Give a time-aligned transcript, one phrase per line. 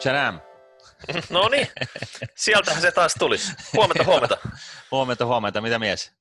[0.00, 0.40] Tjadam.
[1.30, 1.68] No niin,
[2.36, 3.36] sieltähän se taas tuli.
[3.76, 4.38] Huomenta, huomenta.
[4.90, 5.60] huomenta, huomenta.
[5.60, 6.12] Mitä mies?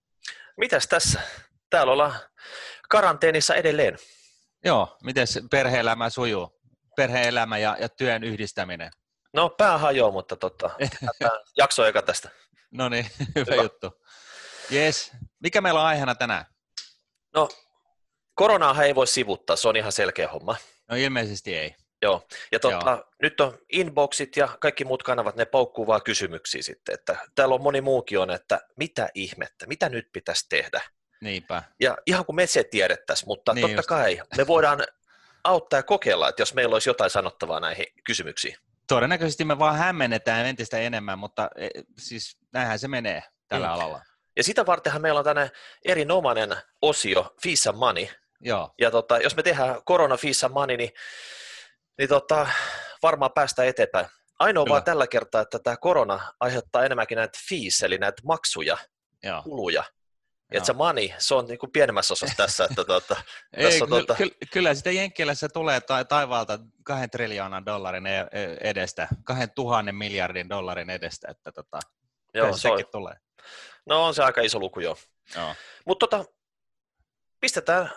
[0.58, 1.21] Mitäs tässä?
[1.69, 2.13] Täällä ollaan
[2.89, 3.97] karanteenissa edelleen.
[4.65, 6.61] Joo, miten perhe-elämä sujuu?
[6.95, 8.92] Perhe-elämä ja, ja työn yhdistäminen.
[9.34, 10.70] No pää hajoaa, mutta tota,
[11.57, 12.30] jakso eka tästä.
[12.71, 13.05] No niin,
[13.36, 14.02] hyvä, hyvä juttu.
[14.71, 15.11] Yes.
[15.39, 16.46] Mikä meillä on aiheena tänään?
[17.36, 17.50] No,
[18.36, 20.55] koronaa ei voi sivuttaa, se on ihan selkeä homma.
[20.89, 21.75] No ilmeisesti ei.
[22.02, 23.04] Joo, ja tota, Joo.
[23.21, 27.62] nyt on inboxit ja kaikki muut kanavat, ne paukkuu vaan kysymyksiä sitten, että täällä on
[27.62, 30.81] moni muukin on, että mitä ihmettä, mitä nyt pitäisi tehdä?
[31.21, 31.63] Niinpä.
[31.80, 33.90] Ja ihan kuin me se tiedettäisiin, mutta niin totta just.
[33.90, 34.84] kai me voidaan
[35.43, 38.55] auttaa ja kokeilla, että jos meillä olisi jotain sanottavaa näihin kysymyksiin.
[38.88, 43.73] Todennäköisesti me vaan hämmennetään entistä enemmän, mutta e, siis näinhän se menee tällä mm.
[43.73, 44.02] alalla.
[44.38, 45.52] Ja sitä vartenhan meillä on tänne
[45.85, 48.07] erinomainen osio Fissa Money.
[48.41, 48.73] Joo.
[48.81, 50.91] Ja tota, jos me tehdään korona Fissa Money, niin
[51.99, 52.48] niin tota,
[53.03, 54.07] varmaan päästä eteenpäin.
[54.40, 54.73] Ainoa Kyllä.
[54.73, 58.77] vaan tällä kertaa, että tämä korona aiheuttaa enemmänkin näitä fees, eli näitä maksuja,
[59.24, 59.41] Joo.
[59.43, 59.84] kuluja.
[60.51, 62.63] Että se money, se on niin kuin pienemmässä osassa tässä.
[62.63, 63.15] Että tuota,
[63.54, 64.15] Ei, tässä on, tuota...
[64.15, 69.95] kyllä, kyllä sitä Jenkkilässä tulee ta- taivaalta kahden triljoonan dollarin e-, e- edestä, kahden tuhannen
[69.95, 71.79] miljardin dollarin edestä, että tota,
[72.33, 72.91] joo, se sekin on...
[72.91, 73.15] tulee.
[73.85, 74.97] No on se aika iso luku jo.
[75.85, 76.25] Mutta tota,
[77.39, 77.91] pistetään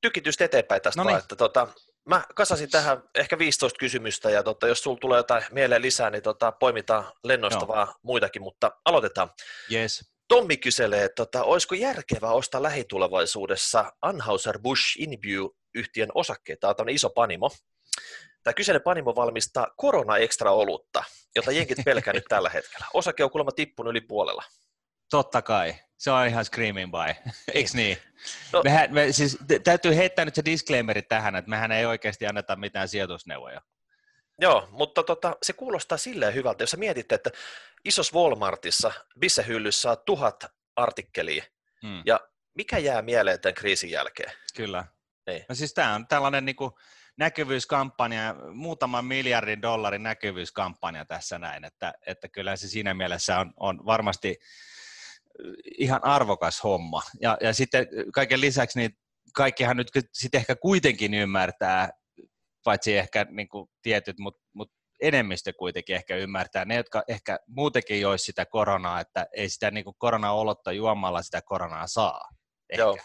[0.00, 1.12] tykitystä eteenpäin tästä Noniin.
[1.12, 1.68] vaan, että tota,
[2.06, 6.22] mä kasasin tähän ehkä 15 kysymystä ja tota, jos sulla tulee jotain mieleen lisää, niin
[6.22, 7.68] tota, poimitaan lennosta Joo.
[7.68, 9.30] vaan muitakin, mutta aloitetaan.
[9.72, 10.12] Yes.
[10.28, 17.50] Tommi kyselee, että tota, olisiko järkevää ostaa lähitulevaisuudessa Anheuser-Busch InBev-yhtiön osakkeita, tämä on iso panimo.
[18.42, 21.04] Tämä kyseinen panimo valmistaa korona extra olutta,
[21.36, 22.86] jota jenkit pelkää nyt tällä hetkellä.
[22.94, 24.42] Osake on kuulemma tippunut yli puolella.
[25.10, 25.74] Totta kai.
[25.98, 27.98] Se on ihan screaming by, eikö niin?
[28.52, 28.62] No.
[28.62, 32.88] Mehän, me, siis, täytyy heittää nyt se disclaimeri tähän, että mehän ei oikeasti anneta mitään
[32.88, 33.60] sijoitusneuvoja.
[34.40, 37.30] Joo, mutta tota, se kuulostaa silleen hyvältä, jos sä mietit, että
[37.84, 40.44] isossa Walmartissa, bissehyllyssä on tuhat
[40.76, 41.44] artikkelia,
[41.82, 42.02] hmm.
[42.06, 42.20] ja
[42.54, 44.32] mikä jää mieleen tämän kriisin jälkeen?
[44.56, 44.84] Kyllä.
[45.26, 45.44] Niin.
[45.48, 46.70] No siis tämä on tällainen niin kuin
[47.16, 53.86] näkyvyyskampanja, muutaman miljardin dollarin näkyvyyskampanja tässä näin, että, että kyllä se siinä mielessä on, on
[53.86, 54.38] varmasti
[55.78, 57.02] ihan arvokas homma.
[57.20, 58.90] Ja, ja sitten kaiken lisäksi niin
[59.34, 61.90] kaikkihan nyt sitten ehkä kuitenkin ymmärtää,
[62.64, 68.00] paitsi ehkä niin kuin tietyt, mutta mut enemmistö kuitenkin ehkä ymmärtää, ne, jotka ehkä muutenkin
[68.00, 72.28] joisi sitä koronaa, että ei sitä niin kuin korona-olotta juomalla sitä koronaa saa.
[72.70, 72.98] Ehkä, Joo.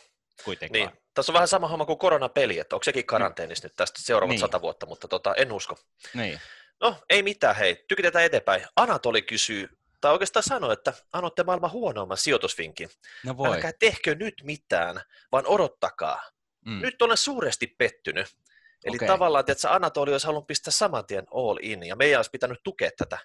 [0.46, 0.88] Kuitenkaan.
[0.88, 1.02] Niin.
[1.14, 3.70] Tässä on vähän sama homma kuin koronapeli, että onko sekin karanteenissa mm.
[3.70, 4.40] nyt tästä seuraavat niin.
[4.40, 5.76] sata vuotta, mutta tota, en usko.
[6.14, 6.40] Niin.
[6.82, 7.86] No, ei mitään, hei.
[7.88, 8.66] Tykitetään eteenpäin.
[8.76, 9.70] Anatoli kysyy
[10.02, 12.90] tai oikeastaan sanoi, että annoitte maailman huonoimman sijoitusvinkin.
[13.26, 13.56] No voi.
[13.56, 15.02] Älkää tehkö nyt mitään,
[15.32, 16.22] vaan odottakaa.
[16.66, 16.82] Mm.
[16.82, 18.28] Nyt olen suuresti pettynyt.
[18.84, 19.08] Eli okay.
[19.08, 22.90] tavallaan, että Anatoli olisi halunnut pistää saman tien all in, ja meidän olisi pitänyt tukea
[22.98, 23.18] tätä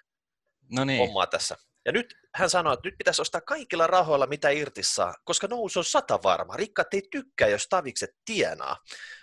[0.71, 0.99] no niin.
[0.99, 1.55] hommaa tässä.
[1.85, 5.79] Ja nyt hän sanoi, että nyt pitäisi ostaa kaikilla rahoilla, mitä irti saa, koska nousu
[5.79, 6.57] on sata varma.
[6.57, 8.77] Rikkaat ei tykkää, jos tavikset tienaa.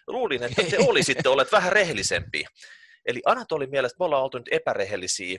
[0.07, 2.49] Luulin, että te olisitte olleet vähän rehellisempiä.
[3.07, 5.39] Eli Anatolin mielestä me ollaan oltu nyt epärehellisiä,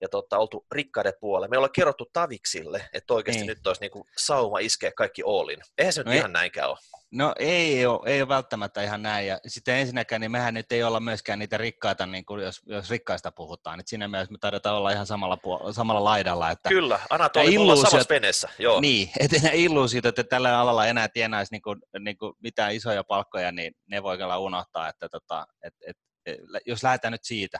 [0.00, 1.48] ja tota, oltu rikkaiden puolella.
[1.48, 3.48] Me ollaan kerrottu Taviksille, että oikeasti niin.
[3.48, 5.60] nyt olisi niin kuin sauma iskeä kaikki Oolin.
[5.78, 6.78] Eihän se nyt no ihan ei, näinkään ole.
[7.12, 9.26] No ei ole, ei ole välttämättä ihan näin.
[9.26, 12.90] Ja sitten ensinnäkään, niin mehän nyt ei olla myöskään niitä rikkaita, niin kuin jos, jos
[12.90, 13.78] rikkaista puhutaan.
[13.78, 16.50] Niin siinä mielessä me taidetaan olla ihan samalla, puol- samalla laidalla.
[16.50, 18.48] Että Kyllä, Anatoli olla samassa veneessä.
[18.58, 18.80] Joo.
[18.80, 23.04] Niin, että ne illuusiot, että tällä alalla enää tienaisi niin kuin, niin kuin mitään isoja
[23.04, 25.96] palkkoja, niin ne voi kyllä unohtaa, että tota, et, et,
[26.26, 26.36] et,
[26.66, 27.58] jos lähdetään nyt siitä,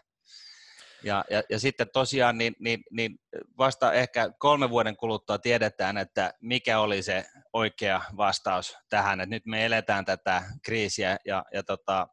[1.03, 3.19] ja, ja, ja sitten tosiaan niin, niin, niin
[3.59, 9.47] vasta ehkä kolme vuoden kuluttua tiedetään, että mikä oli se oikea vastaus tähän, että nyt
[9.47, 12.09] me eletään tätä kriisiä ja, ja tota,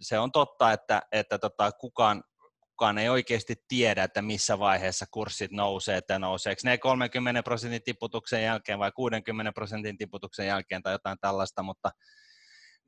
[0.00, 2.22] se on totta, että, että tota, kukaan,
[2.60, 8.44] kukaan ei oikeasti tiedä, että missä vaiheessa kurssit nousee, että nouseeko ne 30 prosentin tiputuksen
[8.44, 11.90] jälkeen vai 60 prosentin tiputuksen jälkeen tai jotain tällaista, mutta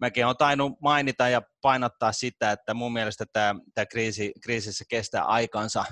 [0.00, 5.24] mäkin olen tainnut mainita ja painottaa sitä, että mun mielestä tämä, tämä kriisi, kriisissä kestää
[5.24, 5.84] aikansa.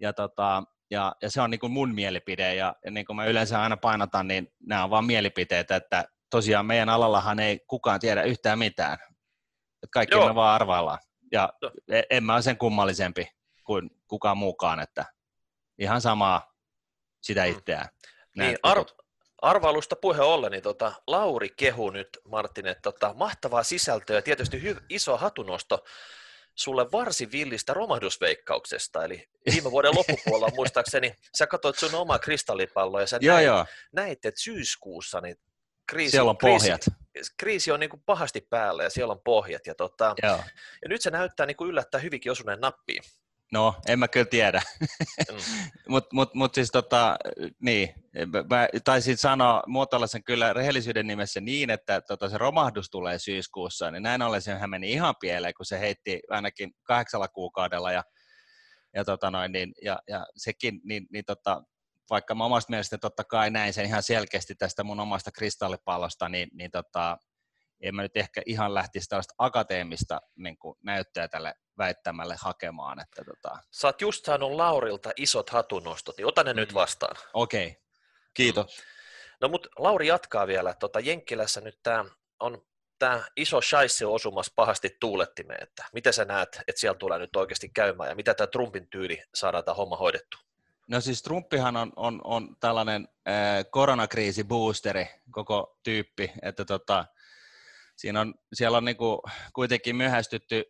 [0.00, 3.24] Ja, tota, ja, ja se on niin kuin mun mielipide, ja, ja niin kuin mä
[3.24, 8.22] yleensä aina painotan, niin nämä on vain mielipiteitä, että tosiaan meidän alallahan ei kukaan tiedä
[8.22, 8.94] yhtään mitään.
[9.82, 10.28] Että kaikki Joo.
[10.28, 10.98] me vaan arvaillaan.
[11.32, 11.52] Ja
[11.88, 13.28] e, en mä ole sen kummallisempi
[13.64, 15.04] kuin kukaan muukaan, että
[15.78, 16.52] ihan samaa
[17.22, 17.50] sitä mm.
[17.50, 17.88] itseään.
[18.36, 19.03] Niin, ar-
[19.42, 24.58] Arvailusta puhe ollen, niin tota, Lauri kehu nyt, Martin, että tota, mahtavaa sisältöä ja tietysti
[24.58, 25.84] hy- iso hatunosto
[26.54, 29.04] sulle varsin villistä romahdusveikkauksesta.
[29.04, 33.66] Eli viime vuoden loppupuolella muistaakseni sä katsoit sun omaa kristallipalloa ja sä joo, näit, joo.
[33.92, 35.36] näit, että syyskuussa niin
[35.86, 36.80] kriisi, siellä on pohjat.
[37.12, 39.66] Kriisi, kriisi on niin kuin pahasti päällä ja siellä on pohjat.
[39.66, 40.14] Ja, tota,
[40.82, 43.02] ja nyt se näyttää niin kuin yllättää hyvinkin osuneen nappiin.
[43.52, 44.62] No, en mä kyllä tiedä.
[44.80, 45.36] Mm.
[45.88, 47.16] Mutta mut, mut siis tota,
[47.62, 47.94] niin,
[48.50, 53.90] mä taisin sanoa, muotoilla sen kyllä rehellisyyden nimessä niin, että tota, se romahdus tulee syyskuussa,
[53.90, 58.04] niin näin ollen sehän meni ihan pieleen, kun se heitti ainakin kahdeksalla kuukaudella ja,
[58.94, 61.62] ja, tota noin, niin, ja, ja sekin, niin, niin tota,
[62.10, 66.48] vaikka mä omasta mielestä totta kai näin sen ihan selkeästi tästä mun omasta kristallipallosta, niin,
[66.52, 67.18] niin tota,
[67.84, 73.00] en mä nyt ehkä ihan lähtisi tällaista akateemista niin kuin näyttöä tälle väittämälle hakemaan.
[73.00, 73.58] Että tota...
[73.70, 76.56] Sä oot just saanut Laurilta isot hatunostot, niin ota ne mm.
[76.56, 77.16] nyt vastaan.
[77.32, 77.80] Okei, okay.
[78.34, 78.78] kiitos.
[78.78, 78.84] Mm.
[79.40, 82.04] No mutta Lauri jatkaa vielä, tota, Jenkkilässä nyt tämä
[82.40, 82.62] on
[82.98, 87.68] tämä iso shaisse osumassa pahasti tuulettimeen, että miten sä näet, että siellä tulee nyt oikeasti
[87.68, 90.38] käymään ja mitä tämä Trumpin tyyli saadaan tämä homma hoidettu?
[90.88, 97.04] No siis Trumpihan on, on, on tällainen äh, koronakriisi-boosteri koko tyyppi, että tota,
[97.96, 99.18] siinä on, siellä on niin kuin
[99.54, 100.64] kuitenkin myöhästytty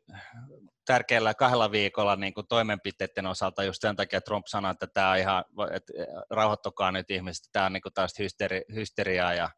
[0.86, 5.18] tärkeällä kahdella viikolla niin kuin toimenpiteiden osalta just sen takia Trump sanoi, että tämä on
[5.18, 5.92] ihan, että
[6.30, 9.50] rauhoittukaa nyt ihmiset, tämä on niin kuin taas hysteri, hysteriaa ja,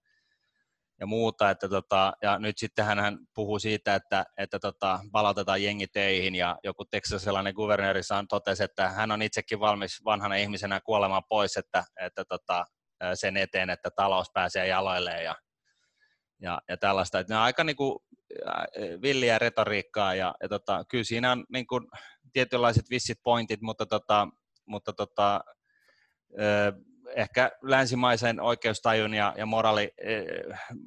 [1.01, 5.87] ja muuta, että tota, ja nyt sitten hän puhuu siitä, että, että tota, palautetaan jengi
[5.87, 11.57] töihin ja joku teksasilainen kuvernööri totesi, että hän on itsekin valmis vanhana ihmisenä kuolemaan pois,
[11.57, 12.65] että, että tota,
[13.15, 15.35] sen eteen, että talous pääsee jaloilleen ja
[16.43, 17.19] ja, ja tällaista.
[17.19, 17.99] Että ne on aika niin kuin,
[19.03, 21.87] villiä retoriikkaa ja, ja tota, kyllä siinä on niin kuin,
[22.33, 24.29] tietynlaiset vissit pointit, mutta, tota,
[24.67, 25.41] mutta tota,
[27.17, 29.91] ehkä länsimaisen oikeustajun ja, ja moraali,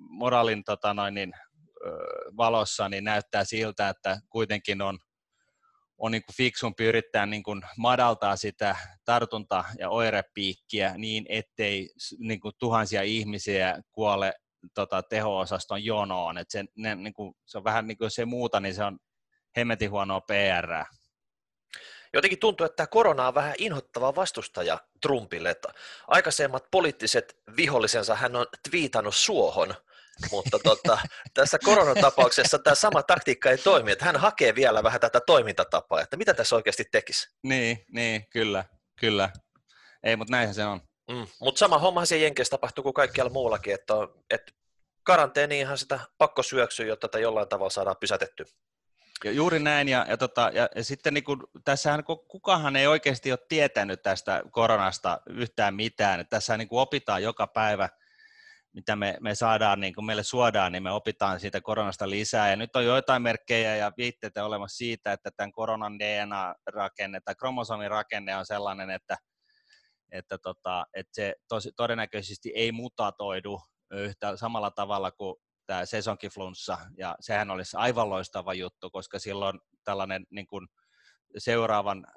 [0.09, 1.33] moraalin tota noin, niin,
[2.37, 4.99] valossa niin näyttää siltä, että kuitenkin on,
[5.97, 8.75] on niin kuin fiksumpi yrittää niin kuin madaltaa sitä
[9.05, 14.33] tartunta- ja oirepiikkiä niin, ettei niin kuin tuhansia ihmisiä kuole
[14.73, 16.37] tota, teho-osaston jonoon.
[16.37, 18.99] Et se, ne, niin kuin, se on vähän niin kuin se muuta, niin se on
[19.57, 20.85] hemmetin huonoa PR.
[22.13, 25.49] Jotenkin tuntuu, että korona on vähän inhottava vastustaja Trumpille.
[25.49, 25.69] Että
[26.07, 29.75] aikaisemmat poliittiset vihollisensa hän on twiitannut suohon,
[30.31, 30.99] mutta tota,
[31.33, 36.17] tässä koronatapauksessa tämä sama taktiikka ei toimi, että hän hakee vielä vähän tätä toimintatapaa, että
[36.17, 37.27] mitä tässä oikeasti tekisi.
[37.43, 38.65] Niin, niin kyllä,
[38.99, 39.29] kyllä.
[40.03, 40.88] Ei, mutta näinhän se on.
[41.09, 43.93] Mm, mutta sama homma siellä Jenkeissä tapahtuu kuin kaikkialla muullakin, että,
[44.29, 44.51] että
[45.03, 48.45] karanteeniinhan sitä pakko syöksyä, jotta tätä jollain tavalla saadaan pysätetty.
[49.23, 53.31] Ja juuri näin, ja, ja, tota, ja, ja sitten niin kuin, tässähän kukahan ei oikeasti
[53.31, 57.89] ole tietänyt tästä koronasta yhtään mitään, että tässä niin opitaan joka päivä,
[58.73, 62.55] mitä me, me saadaan, niin kuin meille suodaan, niin me opitaan siitä koronasta lisää, ja
[62.55, 68.35] nyt on joitain merkkejä ja viitteitä olemassa siitä, että tämän koronan DNA-rakenne tai kromosomin rakenne
[68.37, 69.17] on sellainen, että
[70.11, 73.61] että, tota, että se tos, todennäköisesti ei mutatoidu
[73.91, 75.35] yhtä samalla tavalla kuin
[75.65, 80.67] tämä sesonkiflunssa, ja sehän olisi aivan loistava juttu, koska silloin tällainen niin kuin
[81.37, 82.07] seuraavan,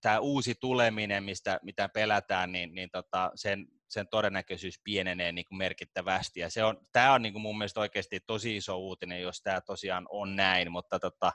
[0.00, 5.58] tämä uusi tuleminen, mistä, mitä pelätään, niin, niin tota, sen, sen todennäköisyys pienenee niin kuin
[5.58, 9.42] merkittävästi, ja se on, tämä on niin kuin mun mielestä oikeasti tosi iso uutinen, jos
[9.42, 11.32] tämä tosiaan on näin, mutta tota,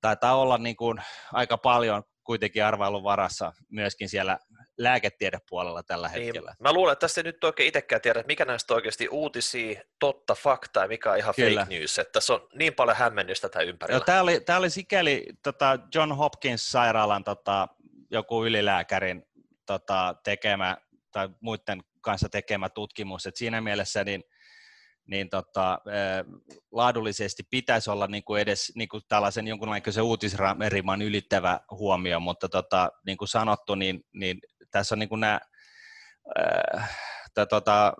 [0.00, 1.02] taitaa olla niin kuin
[1.32, 4.38] aika paljon kuitenkin arvailun varassa myöskin siellä
[4.78, 6.50] lääketiedepuolella tällä niin, hetkellä.
[6.50, 10.34] Niin, mä luulen, että tässä nyt oikein itsekään tiedä, että mikä näistä oikeasti uutisia, totta,
[10.34, 11.60] faktaa ja mikä on ihan Kyllä.
[11.60, 11.98] fake news.
[11.98, 13.98] Että tässä on niin paljon hämmennystä tätä ympärillä.
[13.98, 17.68] No, tämä, oli, tämä oli sikäli tota John Hopkins-sairaalan tota,
[18.10, 19.24] joku ylilääkärin
[19.66, 20.76] tota, tekemä
[21.12, 23.26] tai muiden kanssa tekemä tutkimus.
[23.26, 24.24] että siinä mielessä niin
[25.06, 25.78] niin tota,
[26.72, 32.90] laadullisesti pitäisi olla niin kuin edes niin kuin tällaisen jonkunlaisen uutisriman ylittävä huomio, mutta tota,
[33.06, 34.38] niin kuin sanottu, niin, niin
[34.70, 35.40] tässä on niin kuin nämä,
[37.26, 37.92] että tota,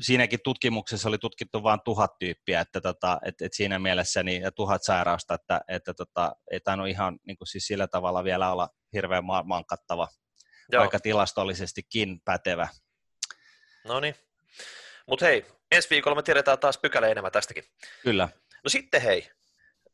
[0.00, 4.52] siinäkin tutkimuksessa oli tutkittu vain tuhat tyyppiä, että tota, et, et siinä mielessä niin, ja
[4.52, 8.68] tuhat sairausta, että, että tota, ei tainnut ihan niin kuin siis sillä tavalla vielä olla
[8.92, 10.08] hirveän maan kattava,
[10.72, 10.80] Joo.
[10.80, 12.68] vaikka tilastollisestikin pätevä.
[13.84, 14.14] No niin,
[15.08, 17.64] mutta hei, ensi viikolla me tiedetään taas pykälä enemmän tästäkin.
[18.02, 18.28] Kyllä.
[18.64, 19.28] No sitten hei,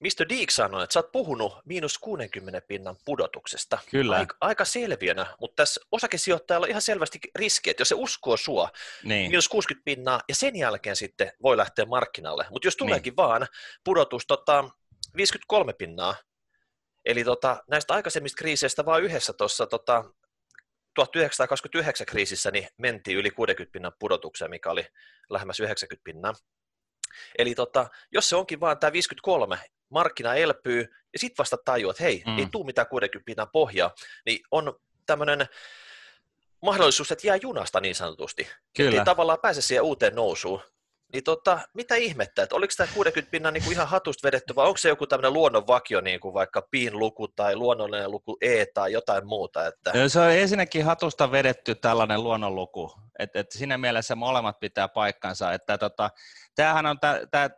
[0.01, 0.29] Mr.
[0.29, 3.79] Deek sanoi, että sä oot puhunut miinus 60 pinnan pudotuksesta.
[3.91, 4.17] Kyllä.
[4.17, 8.71] Aika, aika selviönä, mutta tässä osakesijoittajalla on ihan selvästi riski, että jos se uskoo sua,
[9.03, 9.31] niin.
[9.31, 12.47] miinus 60 pinnaa, ja sen jälkeen sitten voi lähteä markkinalle.
[12.51, 13.17] Mutta jos tuleekin niin.
[13.17, 13.47] vaan
[13.85, 14.65] pudotus tota,
[15.17, 16.15] 53 pinnaa,
[17.05, 20.05] eli tota, näistä aikaisemmista kriiseistä vaan yhdessä tuossa tota,
[21.07, 24.87] 1929 kriisissä niin mentiin yli 60 pinnan pudotukseen, mikä oli
[25.31, 26.35] lähemmäs 90 pinnaa.
[27.39, 30.81] Eli tota, jos se onkin vaan tämä 53, markkina elpyy,
[31.13, 32.39] ja sitten vasta tajuat, että hei, mm.
[32.39, 33.91] ei tule mitään 60 pinnan pohjaa,
[34.27, 35.47] niin on tämmöinen
[36.63, 38.49] mahdollisuus, että jää junasta niin sanotusti.
[38.77, 38.99] Kyllä.
[38.99, 40.63] Ei tavallaan pääse siihen uuteen nousuun.
[41.13, 44.67] Niin tota, mitä ihmettä, että oliko tämä 60 pinnan niin kuin ihan hatusta vedetty, vai
[44.67, 48.93] onko se joku tämmöinen luonnonvakio, niin kuin vaikka piin luku tai luonnollinen luku E tai
[48.93, 49.67] jotain muuta?
[49.67, 50.09] Että...
[50.09, 55.79] Se on ensinnäkin hatusta vedetty tällainen luonnonluku, että et siinä mielessä molemmat pitää paikkansa, että
[55.79, 56.11] tota,
[56.55, 57.51] tämähän on tää, tää,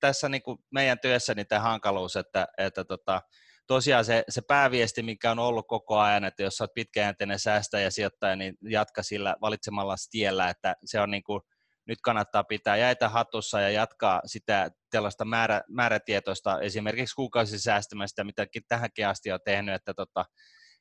[0.00, 3.22] tässä niin kuin meidän työssä niin tämä hankaluus, että, että tota,
[3.66, 7.90] tosiaan se, se pääviesti, mikä on ollut koko ajan, että jos olet pitkäjänteinen säästäjä ja
[7.90, 11.40] sijoittaja, niin jatka sillä valitsemalla tiellä, että se on niin kuin,
[11.88, 19.06] nyt kannattaa pitää jäitä hatussa ja jatkaa sitä tällaista määrä, määrätietoista esimerkiksi kuukausisäästämistä, mitäkin tähänkin
[19.06, 20.24] asti on tehnyt, että tota,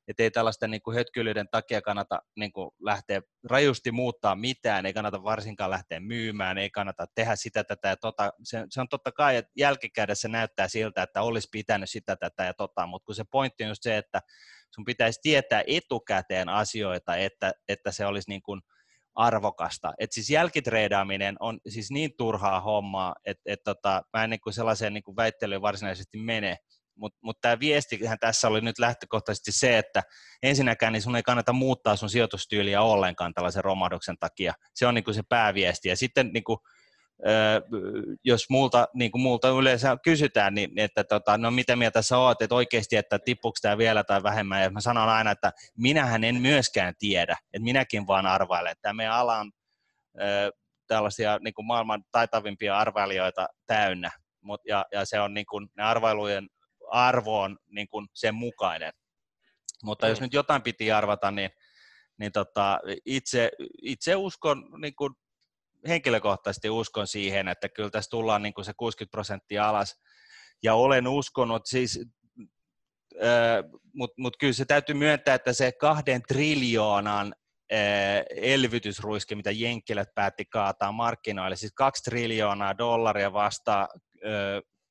[0.08, 1.06] et ei tällaisten niin kuin
[1.52, 7.06] takia kannata niin kuin lähteä rajusti muuttaa mitään, ei kannata varsinkaan lähteä myymään, ei kannata
[7.16, 8.32] tehdä sitä, tätä ja tota.
[8.44, 12.54] Se, se on totta kai, että jälkikädessä näyttää siltä, että olisi pitänyt sitä, tätä ja
[12.54, 14.22] tota, mutta kun se pointti on just se, että
[14.76, 18.62] sun pitäisi tietää etukäteen asioita, että, että se olisi niin kuin–
[19.18, 19.94] arvokasta.
[20.00, 24.94] Et siis jälkitreidaaminen on siis niin turhaa hommaa, että et tota, mä en niin sellaiseen
[24.94, 26.58] niin väittelyyn varsinaisesti mene,
[26.96, 30.04] mutta mut tämä viestihän tässä oli nyt lähtökohtaisesti se, että
[30.44, 34.54] ensinnäkään niin sun ei kannata muuttaa sun sijoitustyyliä ollenkaan tällaisen romahduksen takia.
[34.76, 35.90] Se on niin se pääviesti.
[35.90, 36.58] Ja sitten niin kuin,
[38.24, 42.42] jos multa, niin kuin multa yleensä kysytään, niin että tota, no mitä mieltä sä oot,
[42.42, 46.42] että oikeasti, että tippuuko tämä vielä tai vähemmän, ja mä sanon aina, että minähän en
[46.42, 49.52] myöskään tiedä, että minäkin vaan arvailen, että meidän ala on
[50.22, 50.52] ö,
[50.88, 55.84] tällaisia niin kuin maailman taitavimpia arvailijoita täynnä, Mut, ja, ja se on niin kuin, ne
[55.84, 56.48] arvailujen
[56.92, 58.94] arvo on niin kuin sen mukainen.
[59.84, 60.10] Mutta mm.
[60.10, 61.50] jos nyt jotain piti arvata, niin,
[62.20, 65.14] niin tota, itse, itse uskon niin kuin
[65.88, 70.00] henkilökohtaisesti uskon siihen, että kyllä tässä tullaan niin kuin se 60 prosenttia alas.
[70.64, 72.00] Ja olen uskonut siis,
[73.94, 77.36] mutta mut kyllä se täytyy myöntää, että se kahden triljoonan
[78.36, 83.88] elvytysruiske, mitä Jenkkilät päätti kaataa markkinoille, siis kaksi triljoonaa dollaria vastaa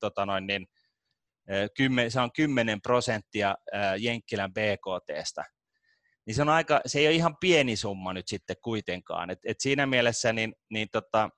[0.01, 0.67] tota noin, niin,
[1.77, 3.55] kymmen, se on 10 prosenttia
[3.99, 5.45] Jenkkilän BKTstä
[6.27, 9.31] niin se, on aika, se ei ole ihan pieni summa nyt sitten kuitenkaan.
[9.31, 11.29] Et, et siinä mielessä niin, niin tota,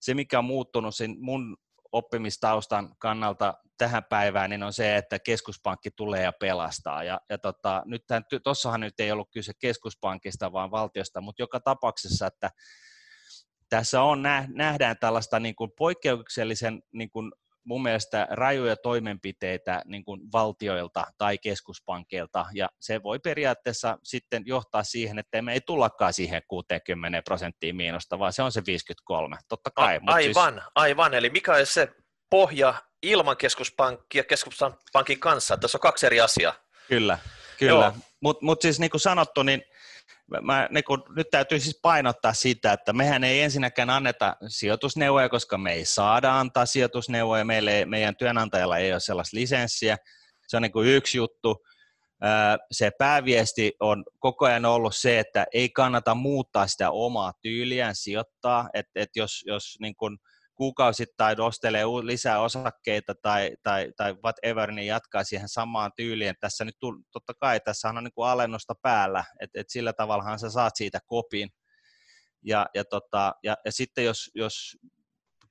[0.00, 1.56] se, mikä on muuttunut sen mun
[1.92, 7.04] oppimistaustan kannalta tähän päivään, niin on se, että keskuspankki tulee ja pelastaa.
[7.04, 8.02] Ja, ja tota, nyt
[8.44, 12.50] tuossahan nyt ei ollut kyse keskuspankista, vaan valtiosta, mutta joka tapauksessa, että
[13.68, 17.32] tässä on, nähdään tällaista niin kuin poikkeuksellisen niin kuin
[17.68, 24.82] mun mielestä rajuja toimenpiteitä niin kuin valtioilta tai keskuspankkeilta, ja se voi periaatteessa sitten johtaa
[24.82, 29.70] siihen, että me ei tullakaan siihen 60 prosenttiin miinusta, vaan se on se 53, totta
[29.70, 29.96] kai.
[29.96, 30.66] A, aivan, siis...
[30.74, 31.88] aivan, eli mikä on se
[32.30, 36.54] pohja ilman keskuspankkia keskuspankin kanssa, tässä on kaksi eri asiaa.
[36.88, 37.18] Kyllä,
[37.58, 39.62] kyllä, mutta mut siis niin kuin sanottu, niin
[40.42, 45.58] mä, niin kun, nyt täytyy siis painottaa sitä, että mehän ei ensinnäkään anneta sijoitusneuvoja, koska
[45.58, 49.96] me ei saada antaa sijoitusneuvoja, meille, meidän työnantajalla ei ole sellaista lisenssiä,
[50.48, 51.56] se on niin kuin yksi juttu.
[52.72, 58.68] Se pääviesti on koko ajan ollut se, että ei kannata muuttaa sitä omaa tyyliään sijoittaa,
[58.74, 60.18] että, että jos, jos niin kuin,
[60.58, 66.34] kuukausittain ostelee lisää osakkeita tai, tai, tai whatever, niin jatkaa siihen samaan tyyliin.
[66.40, 66.76] Tässä nyt
[67.12, 70.98] totta kai tässä on niin kuin alennusta päällä, että et sillä tavallahan sä saat siitä
[71.06, 71.48] kopin.
[72.44, 74.76] Ja, ja, tota, ja, ja sitten jos, jos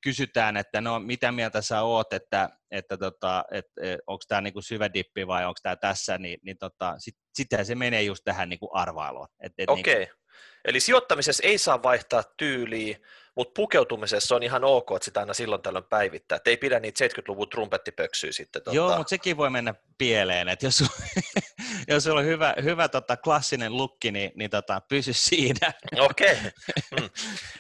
[0.04, 4.62] kysytään, että no mitä mieltä sä oot, että, että tota, et, et, onko tämä niinku
[4.62, 8.50] syvä dippi vai onko tämä tässä, niin, niin tota, sit, sittenhän se menee just tähän
[8.50, 9.28] niinku arvailuun.
[9.44, 9.96] Okei, okay.
[9.96, 10.16] niinku...
[10.66, 12.98] eli sijoittamisessa ei saa vaihtaa tyyliä,
[13.36, 16.36] mutta pukeutumisessa on ihan ok, että sitä aina silloin tällöin päivittää.
[16.36, 18.64] Et ei pidä niitä 70-luvun trumpettipöksyä sitten.
[18.64, 18.76] Tota...
[18.76, 20.50] Joo, mutta sekin voi mennä pieleen.
[20.50, 20.84] Et jos,
[21.88, 25.74] jos sulla on hyvä, hyvä tota, klassinen lukki, niin, niin tota, pysy siinä.
[26.10, 26.32] Okei.
[26.32, 26.52] Okay.
[27.02, 27.10] Mm.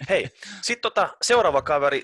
[0.09, 0.29] Hei,
[0.61, 2.01] sitten tota, seuraava kaveri,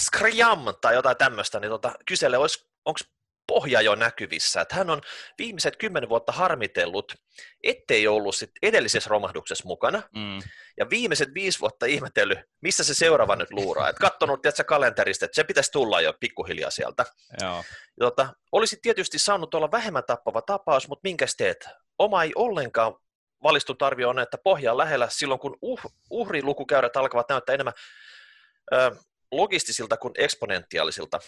[0.00, 2.98] Skriam tai jotain tämmöistä, niin tota, kysele, onko
[3.46, 4.60] pohja jo näkyvissä.
[4.60, 5.00] Että hän on
[5.38, 7.14] viimeiset kymmenen vuotta harmitellut,
[7.62, 10.02] ettei ollut sit edellisessä romahduksessa mukana.
[10.16, 10.38] Mm.
[10.78, 13.88] Ja viimeiset viisi vuotta ihmetellyt, missä se seuraava nyt luuraa.
[13.88, 17.04] Että katsonut tiedätkö, kalenterista, että se pitäisi tulla jo pikkuhiljaa sieltä.
[17.40, 17.64] Joo.
[17.98, 21.68] Tota, olisi tietysti saanut olla vähemmän tappava tapaus, mutta minkäs teet?
[21.98, 22.94] Oma ei ollenkaan
[23.42, 27.74] valistunut arvio on, että pohja on lähellä silloin, kun uh, uhrilukukäyrät alkavat näyttää enemmän
[28.72, 28.96] ö,
[29.32, 31.20] logistisilta kuin eksponentiaalisilta.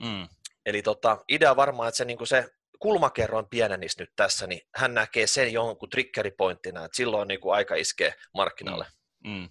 [0.00, 0.28] Mm.
[0.66, 5.26] Eli tota, idea varmaan, että se, niin se kulmakerroin pienenisi nyt tässä, niin hän näkee
[5.26, 8.86] sen jonkun triggeripointtina, että silloin niin kuin aika iskee markkinalle.
[9.24, 9.30] Mm.
[9.30, 9.48] Mm.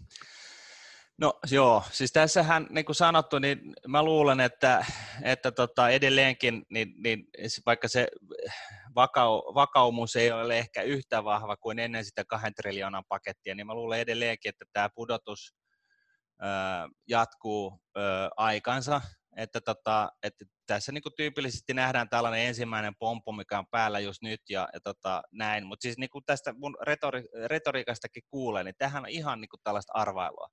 [1.17, 4.85] No joo, siis tässähän niin kuin sanottu, niin mä luulen, että,
[5.23, 7.25] että tota, edelleenkin, niin, niin
[7.65, 8.07] vaikka se
[8.95, 13.73] vakau, vakaumus ei ole ehkä yhtä vahva kuin ennen sitä kahden triljoonan pakettia, niin mä
[13.73, 15.53] luulen edelleenkin, että tämä pudotus
[17.07, 17.81] jatkuu
[18.37, 19.01] aikansa,
[19.37, 24.21] että, tota, että tässä niin kuin tyypillisesti nähdään tällainen ensimmäinen pompo, mikä on päällä just
[24.21, 28.75] nyt ja, ja tota, näin, mutta siis niin kuin tästä mun retori, retoriikastakin kuulee, niin
[28.77, 30.47] tähän on ihan niin kuin tällaista arvailua.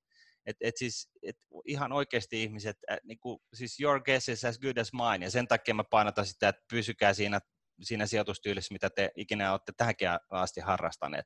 [0.46, 4.58] Et, et siis, et ihan oikeasti ihmiset, äh, niin kuin, siis your guess is as
[4.58, 7.40] good as mine, ja sen takia mä painotan sitä, että pysykää siinä,
[7.82, 11.24] siinä sijoitustyylissä, mitä te ikinä olette tähänkin asti harrastaneet.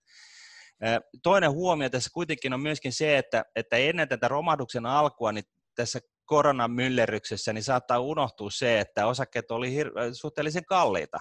[1.23, 5.45] Toinen huomio tässä kuitenkin on myöskin se, että, että ennen tätä romahduksen alkua, niin
[5.75, 11.19] tässä koronan myllerryksessä, niin saattaa unohtua se, että osakkeet oli hir- suhteellisen kalliita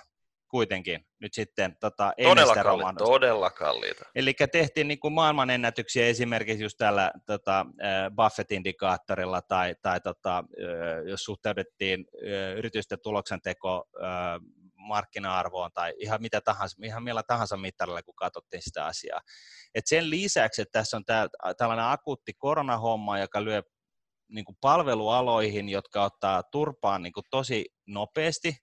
[0.53, 4.05] kuitenkin nyt sitten tota, todella, kalli, todella kalliita.
[4.15, 7.65] Eli tehtiin niin kuin maailmanennätyksiä esimerkiksi just tällä tota,
[8.15, 10.43] Buffett-indikaattorilla tai, tai tota,
[11.09, 12.05] jos suhteudettiin
[12.57, 13.85] yritysten tuloksenteko
[14.75, 19.21] markkina-arvoon tai ihan mitä tahansa, ihan millä tahansa mittarilla, kun katsottiin sitä asiaa.
[19.75, 23.63] Et sen lisäksi, että tässä on tää, tällainen akuutti koronahomma, joka lyö
[24.33, 28.57] niin kuin palvelualoihin, jotka ottaa turpaan niin kuin tosi nopeasti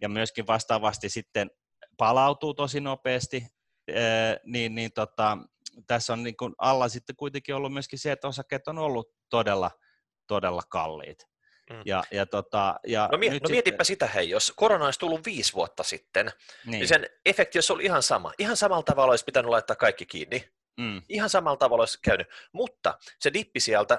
[0.00, 1.50] ja myöskin vastaavasti sitten
[1.96, 3.46] palautuu tosi nopeasti,
[4.44, 5.38] niin, niin tota,
[5.86, 9.70] tässä on niin kuin alla sitten kuitenkin ollut myöskin se, että osakkeet on ollut todella,
[10.26, 11.18] todella kalliit.
[11.70, 11.82] Mm.
[11.84, 14.08] Ja, ja tota, ja no, mie- nyt no mietipä sitten...
[14.08, 16.26] sitä hei, jos korona olisi tullut viisi vuotta sitten,
[16.66, 18.32] niin, niin sen efekti olisi ollut ihan sama.
[18.38, 20.48] Ihan samalla tavalla olisi pitänyt laittaa kaikki kiinni.
[20.80, 21.02] Mm.
[21.08, 22.26] Ihan samalla tavalla olisi käynyt.
[22.52, 23.98] Mutta se dippi sieltä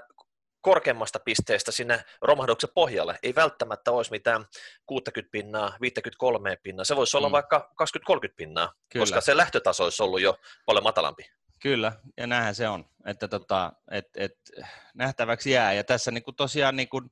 [0.66, 4.46] korkeammasta pisteestä sinne romahduksen pohjalle ei välttämättä olisi mitään
[4.86, 6.86] 60 pinnaa, 53 pinnaa.
[6.86, 7.32] Se voisi olla mm.
[7.32, 7.74] vaikka
[8.12, 9.02] 20-30 pinnaa, Kyllä.
[9.04, 11.24] koska se lähtötaso olisi ollut jo paljon matalampi.
[11.62, 14.32] Kyllä, ja näinhän se on, että tota, et, et,
[14.96, 15.74] nähtäväksi jää.
[15.74, 17.10] Ja tässä niin kuin tosiaan niin kuin,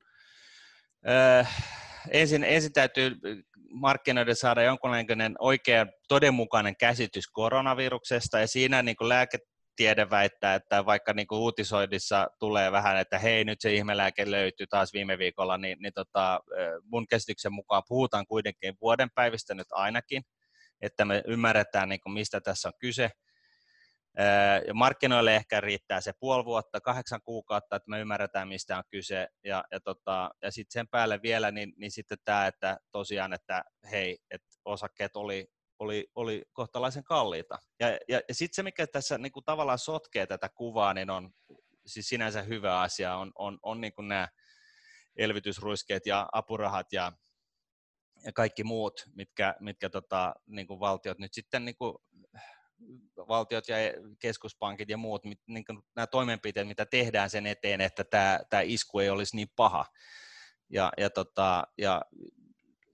[1.08, 1.64] äh,
[2.10, 3.16] ensin, ensin täytyy
[3.70, 9.38] markkinoiden saada jonkunlainen oikea todenmukainen käsitys koronaviruksesta, ja siinä niin kuin lääke,
[9.76, 14.66] tiede väittää, että vaikka niin kuin uutisoinnissa tulee vähän, että hei nyt se ihmelääke löytyy
[14.66, 16.40] taas viime viikolla, niin, niin tota,
[16.82, 20.22] mun käsityksen mukaan puhutaan kuitenkin vuoden päivistä nyt ainakin,
[20.80, 23.10] että me ymmärretään niin kuin mistä tässä on kyse.
[24.74, 29.28] Markkinoille ehkä riittää se puoli vuotta, kahdeksan kuukautta, että me ymmärretään, mistä on kyse.
[29.44, 33.64] Ja, ja, tota, ja sitten sen päälle vielä, niin, niin sitten tämä, että tosiaan, että
[33.90, 35.46] hei, että osakkeet oli
[35.78, 37.58] oli, oli kohtalaisen kalliita.
[37.80, 41.30] Ja, ja, ja sitten se, mikä tässä niin kuin tavallaan sotkee tätä kuvaa, niin on
[41.86, 44.28] siis sinänsä hyvä asia, on, on, on niin kuin nämä
[45.16, 47.12] elvytysruiskeet ja apurahat ja,
[48.24, 51.94] ja kaikki muut, mitkä, mitkä tota, niin kuin valtiot nyt sitten niin kuin,
[53.28, 53.76] valtiot ja
[54.18, 58.98] keskuspankit ja muut, niin kuin nämä toimenpiteet, mitä tehdään sen eteen, että tämä, tämä isku
[58.98, 59.86] ei olisi niin paha.
[60.70, 62.02] Ja, ja, tota, ja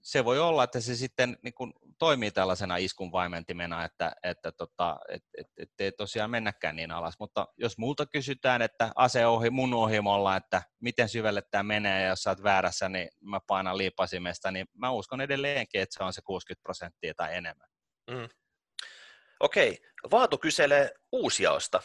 [0.01, 4.99] se voi olla, että se sitten niin kuin toimii tällaisena iskun vaimentimena, että, että tota,
[5.09, 7.13] et, et, et ei tosiaan mennäkään niin alas.
[7.19, 12.09] Mutta jos multa kysytään, että ase ohi mun ohimolla, että miten syvälle tämä menee, ja
[12.09, 16.13] jos sä oot väärässä, niin mä painan liipasimesta, niin mä uskon edelleenkin, että se on
[16.13, 17.67] se 60 prosenttia tai enemmän.
[18.11, 18.29] Mm.
[19.39, 19.77] Okei,
[20.11, 21.81] Vaatu kyselee uusjaosta.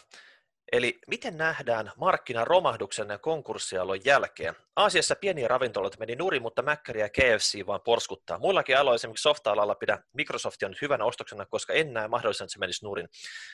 [0.72, 4.54] Eli miten nähdään markkinaromahduksen ja konkurssialon jälkeen?
[4.76, 8.38] Aasiassa pieniä ravintoloita meni nuri, mutta Mäkkäri ja KFC vaan porskuttaa.
[8.38, 12.58] Muillakin aloilla, esimerkiksi softa-alalla pidä Microsoftia nyt hyvänä ostoksena, koska en näe mahdollisena, että se
[12.58, 13.08] menisi nurin.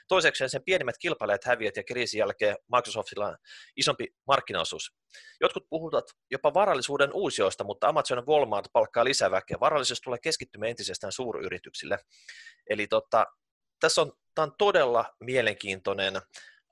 [0.09, 3.37] Toiseksi sen pienimmät kilpailijat häviät ja kriisin jälkeen Microsoftilla on
[3.77, 4.93] isompi markkinaosuus.
[5.41, 9.61] Jotkut puhuvat jopa varallisuuden uusioista, mutta Amazon ja Walmart palkkaa lisäväkeä.
[9.61, 11.99] Varallisuus tulee keskittymään entisestään suuryrityksille.
[12.71, 13.27] Eli tota,
[13.81, 16.15] tässä on, tämä on todella mielenkiintoinen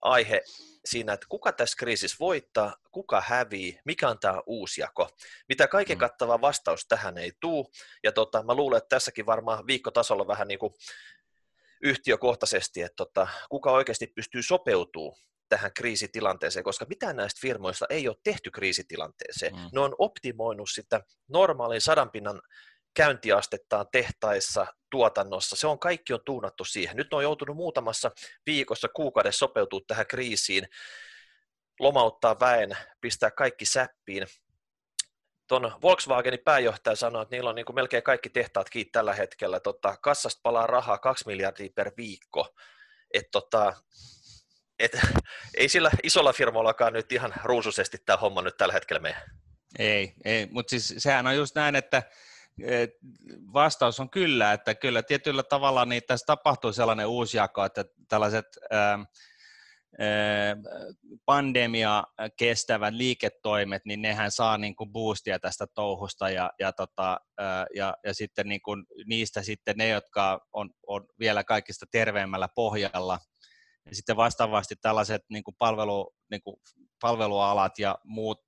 [0.03, 0.43] aihe
[0.85, 5.09] siinä, että kuka tässä kriisissä voittaa, kuka hävii, mikä on tämä uusjako.
[5.49, 6.01] Mitä kaiken mm.
[6.01, 7.71] kattava vastaus tähän ei tuu,
[8.05, 10.75] ja tota, mä luulen, että tässäkin varmaan viikkotasolla vähän niin kuin
[11.83, 15.17] yhtiökohtaisesti, että tota, kuka oikeasti pystyy sopeutuu
[15.49, 19.55] tähän kriisitilanteeseen, koska mitään näistä firmoista ei ole tehty kriisitilanteeseen.
[19.55, 19.61] Mm.
[19.73, 22.43] Ne on optimoinut sitä normaalin sadanpinnan
[22.95, 25.57] käyntiastettaan tehtaissa, tuotannossa.
[25.57, 26.97] Se on kaikki on tuunattu siihen.
[26.97, 28.11] Nyt on joutunut muutamassa
[28.47, 30.69] viikossa, kuukaudessa sopeutua tähän kriisiin,
[31.81, 34.27] lomauttaa väen, pistää kaikki säppiin.
[35.49, 39.61] Tuon Volkswagenin pääjohtaja sanoi, että niillä on niin kuin melkein kaikki tehtaat kiinni tällä hetkellä.
[39.61, 42.55] Tota, kassasta palaa rahaa 2 miljardia per viikko.
[43.15, 43.75] Et tota,
[44.79, 44.99] et,
[45.55, 49.17] ei sillä isolla firmallakaan nyt ihan ruusuisesti tämä homma nyt tällä hetkellä mene.
[49.79, 52.03] Ei, ei mutta siis sehän on just näin, että
[53.53, 58.99] vastaus on kyllä, että kyllä tietyllä tavalla niin tässä tapahtuu sellainen uusjako, että tällaiset ää,
[61.25, 62.05] pandemia
[62.37, 67.21] kestävät liiketoimet, niin nehän saa niin kuin boostia tästä touhusta ja, ja, tota,
[67.75, 73.19] ja, ja sitten niin kuin niistä sitten ne, jotka on, on vielä kaikista terveemmällä pohjalla,
[73.89, 76.57] Ja sitten vastaavasti tällaiset niin kuin palvelu, niin kuin
[77.01, 78.41] palvelualat ja muut,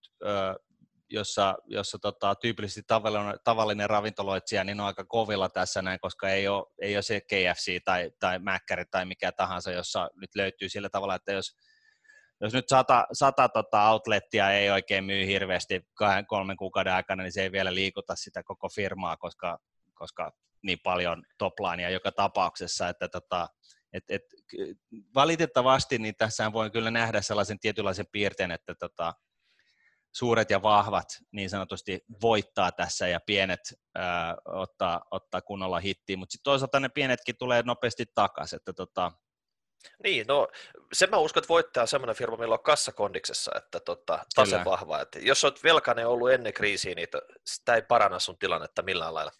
[1.13, 6.49] jossa, jossa tota, tyypillisesti tavallinen, tavallinen ravintoloitsija niin on aika kovilla tässä näin, koska ei
[6.49, 10.89] ole, ei ole se KFC tai, tai Mäkkäri tai mikä tahansa, jossa nyt löytyy sillä
[10.89, 11.57] tavalla, että jos
[12.41, 17.33] jos nyt sata, sata tota outlettia ei oikein myy hirveästi kahden, kolmen kuukauden aikana, niin
[17.33, 19.59] se ei vielä liikuta sitä koko firmaa, koska,
[19.95, 23.49] koska niin paljon toplinea joka tapauksessa, että tota,
[23.93, 24.23] et, et,
[25.15, 29.15] valitettavasti niin tässä voi kyllä nähdä sellaisen tietynlaisen piirteen, että tota,
[30.13, 33.61] suuret ja vahvat niin sanotusti voittaa tässä ja pienet
[33.95, 39.13] ää, ottaa, ottaa kunnolla hittiin, mutta sitten toisaalta ne pienetkin tulee nopeasti takaisin, että tota,
[40.03, 40.49] niin, no
[40.93, 44.65] sen mä uskon, että voittaja on semmoinen firma, millä on kassakondiksessa, että tota, tase Kyllä.
[44.65, 45.01] vahva.
[45.01, 47.09] Että jos olet velkainen ollut ennen kriisiä, niin
[47.47, 49.33] sitä ei paranna sun tilannetta millään lailla.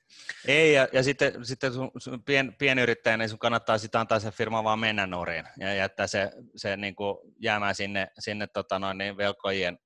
[0.47, 4.31] Ei, ja, ja sitten, sitten sun, sun pien, pienyrittäjä, niin sun kannattaa sitä antaa se
[4.31, 8.99] firma vaan mennä nuoriin ja jättää se, se niin kuin jäämään sinne, sinne tota noin,
[8.99, 9.79] niin velkojen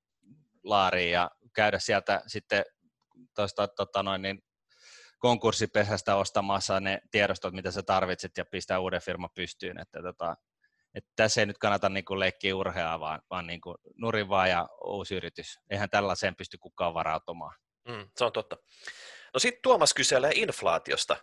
[0.66, 2.64] laariin ja käydä sieltä sitten
[3.34, 4.42] tuosta tota noin, niin
[5.18, 9.80] konkurssipesästä ostamassa ne tiedostot, mitä sä tarvitset ja pistää uuden firman pystyyn.
[9.80, 10.36] Että tota,
[10.94, 14.50] että tässä ei nyt kannata niin kuin leikkiä urheaa, vaan, vaan niin kuin nurin vaan
[14.50, 15.58] ja uusi yritys.
[15.70, 17.54] Eihän tällaiseen pysty kukaan varautumaan.
[17.88, 18.56] Mm, se on totta.
[19.34, 21.16] No sitten Tuomas kyselee inflaatiosta.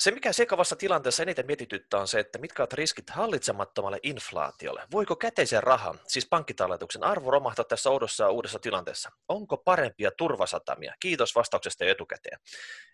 [0.00, 4.82] Se, mikä sekavassa tilanteessa eniten mietityttää, on se, että mitkä ovat riskit hallitsemattomalle inflaatiolle.
[4.90, 9.10] Voiko käteisen rahan, siis pankkitalletuksen arvo romahtaa tässä oudossa uudessa tilanteessa?
[9.28, 10.94] Onko parempia turvasatamia?
[11.00, 12.38] Kiitos vastauksesta jo etukäteen.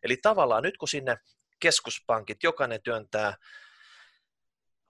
[0.02, 1.16] Eli tavallaan nyt kun sinne
[1.60, 3.36] keskuspankit, jokainen työntää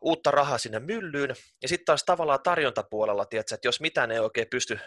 [0.01, 4.49] uutta rahaa sinne myllyyn, ja sitten taas tavallaan tarjontapuolella, tiedätkö, että jos mitään ei oikein
[4.51, 4.79] pysty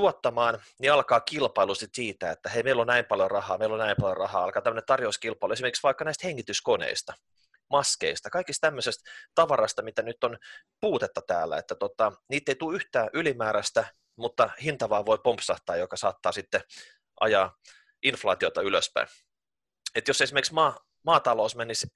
[0.00, 3.78] tuottamaan, niin alkaa kilpailu sit siitä, että hei, meillä on näin paljon rahaa, meillä on
[3.78, 7.12] näin paljon rahaa, alkaa tämmöinen tarjouskilpailu, esimerkiksi vaikka näistä hengityskoneista,
[7.70, 10.38] maskeista, kaikista tämmöisestä tavarasta, mitä nyt on
[10.80, 13.84] puutetta täällä, että tota, niitä ei tule yhtään ylimääräistä,
[14.16, 16.60] mutta hinta vaan voi pompsahtaa, joka saattaa sitten
[17.20, 17.56] ajaa
[18.02, 19.08] inflaatiota ylöspäin.
[19.94, 21.86] Et jos esimerkiksi maa, maatalous menisi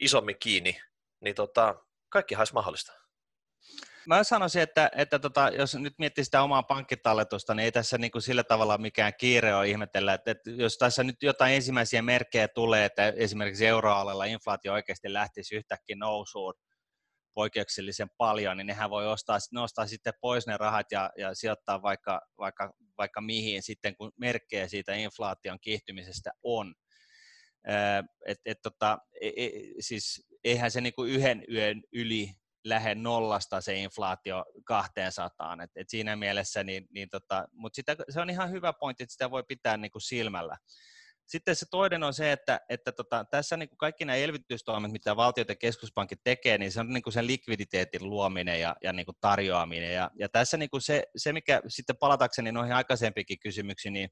[0.00, 0.80] isommin kiinni,
[1.20, 1.74] niin tota,
[2.08, 2.92] kaikki olisi mahdollista.
[4.10, 8.10] Mä sanoisin, että, että tota, jos nyt miettii sitä omaa pankkitalletusta, niin ei tässä niin
[8.10, 12.48] kuin sillä tavalla mikään kiire ole ihmetellä, että, että jos tässä nyt jotain ensimmäisiä merkkejä
[12.48, 16.54] tulee, että esimerkiksi euroalueella inflaatio oikeasti lähtisi yhtäkkiä nousuun
[17.34, 22.20] poikkeuksellisen paljon, niin nehän voi ostaa, nostaa sitten pois ne rahat ja, ja sijoittaa vaikka,
[22.38, 26.74] vaikka, vaikka mihin sitten, kun merkkejä siitä inflaation kiihtymisestä on.
[28.26, 33.74] Et, et, tota, e, e, siis eihän se niinku yhden yön yli lähde nollasta se
[33.74, 35.56] inflaatio 200.
[35.62, 39.12] Et, et siinä mielessä, niin, niin tota, mutta sitä, se on ihan hyvä pointti, että
[39.12, 40.56] sitä voi pitää niinku silmällä.
[41.26, 45.16] Sitten se toinen on se, että, että tota, tässä niin kuin kaikki nämä elvytystoimet, mitä
[45.16, 45.56] valtiot ja
[46.24, 49.94] tekee, niin se on niin kuin sen likviditeetin luominen ja, ja niin kuin tarjoaminen.
[49.94, 54.10] Ja, ja tässä niin kuin se, se, mikä sitten palatakseni noihin aikaisempikin kysymyksiin, niin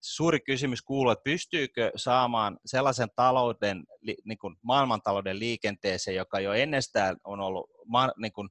[0.00, 3.84] suuri kysymys kuuluu, että pystyykö saamaan sellaisen talouden,
[4.24, 7.70] niin kuin maailmantalouden liikenteeseen, joka jo ennestään on ollut
[8.16, 8.48] niin kuin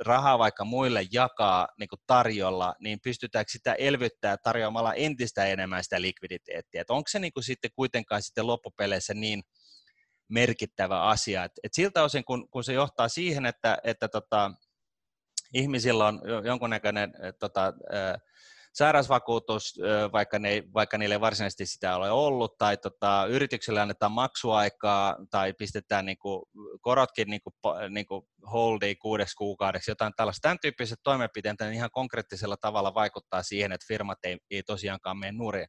[0.00, 6.00] rahaa vaikka muille jakaa niin kuin tarjolla, niin pystytäänkö sitä elvyttää tarjoamalla entistä enemmän sitä
[6.00, 6.80] likviditeettiä.
[6.80, 9.42] Että onko se niin kuin sitten kuitenkaan sitten loppupeleissä niin
[10.28, 11.44] merkittävä asia.
[11.44, 14.50] Et, et siltä osin, kun, kun se johtaa siihen, että, että tota,
[15.54, 17.72] ihmisillä on jonkunnäköinen tota,
[18.76, 19.74] sairausvakuutus,
[20.12, 26.06] vaikka, ne, vaikka niille varsinaisesti sitä ole ollut, tai tota, yritykselle annetaan maksuaikaa, tai pistetään
[26.06, 26.42] niin kuin,
[26.80, 27.54] korotkin niin kuin,
[27.90, 30.42] niin kuin holdiin kuudeksi kuukaudeksi, jotain tällaista.
[30.42, 35.32] Tämän tyyppiset toimenpiteet niin ihan konkreettisella tavalla vaikuttaa siihen, että firmat ei, ei tosiaankaan mene
[35.32, 35.66] nurin.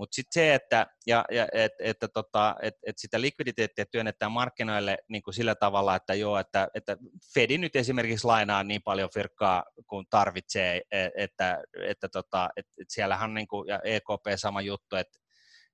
[0.00, 4.98] Mutta sitten se, että, ja, ja, et, että tota, et, et sitä likviditeettiä työnnetään markkinoille
[5.08, 6.96] niin kuin sillä tavalla, että joo, että, että
[7.34, 13.34] Fedi nyt esimerkiksi lainaa niin paljon firkkaa kuin tarvitsee, e, että, että, tota, että, siellähän
[13.34, 15.18] niin kuin, ja EKP sama juttu, että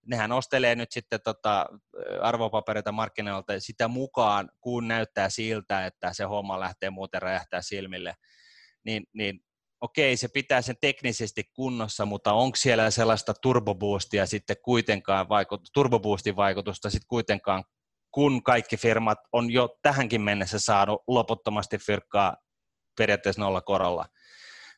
[0.06, 1.66] nehän ostelee nyt sitten tota
[2.20, 8.14] arvopapereita markkinoilta sitä mukaan, kun näyttää siltä, että se homma lähtee muuten räjähtää silmille,
[8.84, 9.40] niin, niin
[9.80, 15.26] okei, se pitää sen teknisesti kunnossa, mutta onko siellä sellaista turboboostia sitten kuitenkaan,
[15.74, 17.64] turboboostin vaikutusta sitten kuitenkaan,
[18.10, 22.36] kun kaikki firmat on jo tähänkin mennessä saanut loputtomasti fyrkkaa
[22.98, 24.06] periaatteessa nolla korolla,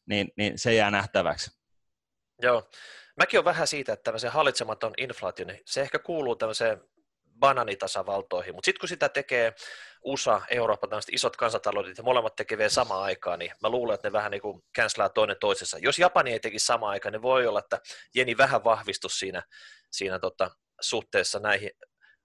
[0.06, 1.50] niin, niin se jää nähtäväksi.
[2.42, 2.70] Joo.
[3.16, 6.80] Mäkin on vähän siitä, että tämmöisen hallitsematon inflaatio, niin se ehkä kuuluu tämmöiseen
[7.38, 9.55] bananitasavaltoihin, mutta sitten kun sitä tekee
[10.05, 14.09] USA, Eurooppa, tämmöiset isot kansantaloudet ja molemmat tekee vielä samaan aikaan, niin mä luulen, että
[14.09, 15.79] ne vähän niin kuin cancelaa toinen toisessa.
[15.79, 17.81] Jos Japani ei tekisi samaan aikaan, niin voi olla, että
[18.14, 19.42] jeni vähän vahvistus siinä,
[19.90, 21.70] siinä tota, suhteessa näihin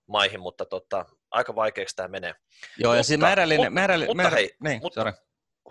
[0.08, 2.36] maihin, mutta tota, aika vaikeaksi tämä menee.
[2.78, 3.60] Joo, mutta, ja siis määrällinen...
[3.60, 5.13] Mutta, määrällinen, mutta määrä, hei, niin, mutta, sorry.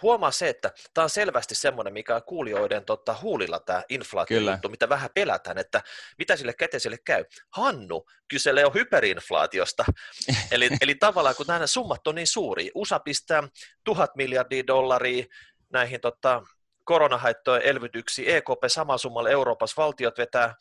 [0.03, 4.89] Huomaa se, että tämä on selvästi semmoinen, mikä on kuulijoiden tota, huulilla tämä inflaatio mitä
[4.89, 5.83] vähän pelätään, että
[6.19, 7.25] mitä sille käteiselle käy.
[7.51, 9.85] Hannu kyselee jo hyperinflaatiosta,
[10.53, 13.43] eli, eli tavallaan kun nämä summat on niin suuri, USA pistää
[13.85, 15.25] tuhat miljardia dollaria
[15.73, 16.43] näihin tota,
[16.85, 20.55] koronahaittojen elvytyksiin, EKP samalla summalla Euroopassa, valtiot vetää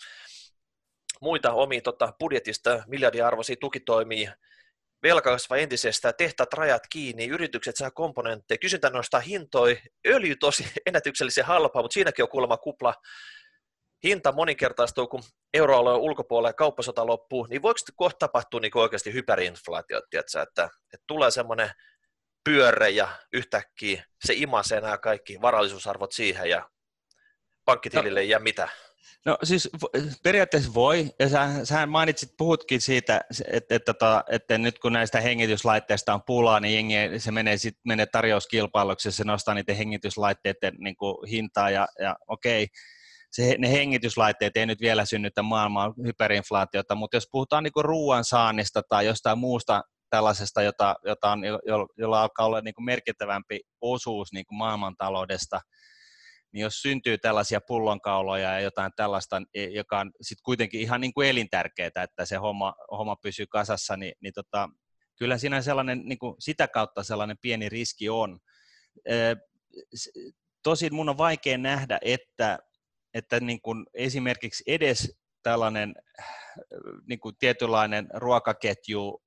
[1.21, 4.35] muita omia tota, budjetista miljardiarvoisia tukitoimia,
[5.03, 9.75] velka kasvaa entisestään, tehtaat rajat kiinni, yritykset saa komponentteja, kysyntä nostaa hintoja,
[10.07, 12.93] öljy tosi ennätyksellisen halpaa, mutta siinäkin on kuulemma kupla,
[14.03, 20.41] hinta moninkertaistuu, kun euroalueen ulkopuolella kauppasota loppuu, niin voiko kohta tapahtua niin oikeasti hyperinflaatio, tiedätkö,
[20.41, 21.71] että, että tulee semmoinen
[22.43, 26.69] pyörre ja yhtäkkiä se imasee nämä kaikki varallisuusarvot siihen ja
[27.65, 28.69] pankkitilille no, ei jää mitä.
[29.25, 29.69] No siis
[30.23, 34.93] periaatteessa voi, ja sä, sä mainitsit, puhutkin siitä, että, että, että, tota, että nyt kun
[34.93, 39.75] näistä hengityslaitteista on pulaa, niin jengi, se menee, sit, menee tarjouskilpailuksi ja se nostaa niiden
[39.75, 42.67] hengityslaitteiden niin kuin, hintaa, ja, ja okei,
[43.31, 48.81] se, ne hengityslaitteet ei nyt vielä synnytä maailmaa hyperinflaatiota, mutta jos puhutaan niin ruoan saannista
[48.89, 51.59] tai jostain muusta tällaisesta, jota, jota on, jo,
[51.97, 55.61] jolla alkaa olla niin kuin merkittävämpi osuus niin kuin maailmantaloudesta,
[56.53, 61.13] niin jos syntyy tällaisia pullonkauloja ja jotain tällaista, e, joka on sitten kuitenkin ihan niin
[61.13, 64.69] kuin elintärkeää, että se homma, homma pysyy kasassa, niin, niin tota,
[65.17, 68.39] kyllä siinä sellainen, niin kuin sitä kautta sellainen pieni riski on.
[70.63, 72.59] Tosin mun on vaikea nähdä, että,
[73.13, 75.95] että niin kuin esimerkiksi edes tällainen
[77.07, 79.23] niin kuin tietynlainen ruokaketju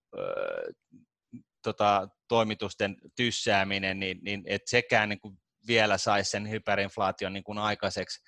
[1.62, 7.58] tota, toimitusten tyssääminen, niin, niin että sekään niin kuin vielä saisi sen hyperinflaation niin kuin
[7.58, 8.22] aikaiseksi.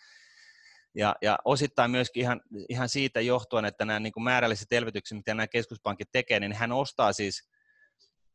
[0.94, 5.35] Ja, ja osittain myöskin ihan, ihan siitä johtuen, että nämä niin kuin määrälliset elvytykset, mitä
[5.35, 7.51] nämä keskuspankit tekee, niin hän ostaa siis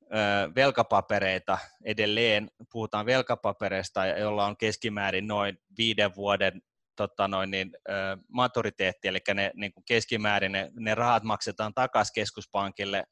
[0.01, 0.07] ö,
[0.55, 6.61] velkapapereita edelleen, puhutaan velkapapereista, jolla on keskimäärin noin viiden vuoden
[6.95, 7.93] tota noin, niin, ö,
[8.27, 13.03] maturiteetti, eli ne niin kuin keskimäärin ne, ne rahat maksetaan takaisin keskuspankille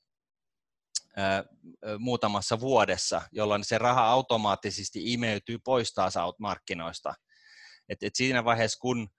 [2.00, 7.14] muutamassa vuodessa, jolloin se raha automaattisesti imeytyy pois taas markkinoista.
[7.90, 9.10] Et, et siinä, vaiheessa, kun,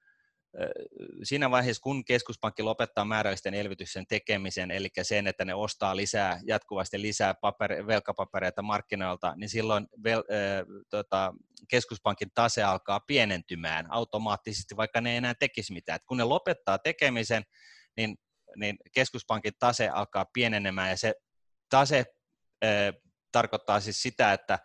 [1.22, 7.02] siinä vaiheessa, kun keskuspankki lopettaa määrällisten elvytyksen tekemisen, eli sen, että ne ostaa lisää, jatkuvasti
[7.02, 11.34] lisää paperi, velkapapereita markkinoilta, niin silloin vel, äh, tota,
[11.68, 15.96] keskuspankin tase alkaa pienentymään automaattisesti, vaikka ne ei enää tekisi mitään.
[15.96, 17.42] Et kun ne lopettaa tekemisen,
[17.96, 18.16] niin,
[18.56, 21.14] niin keskuspankin tase alkaa pienenemään ja se
[21.70, 22.04] tase
[22.64, 22.94] äh,
[23.32, 24.58] tarkoittaa siis sitä, että,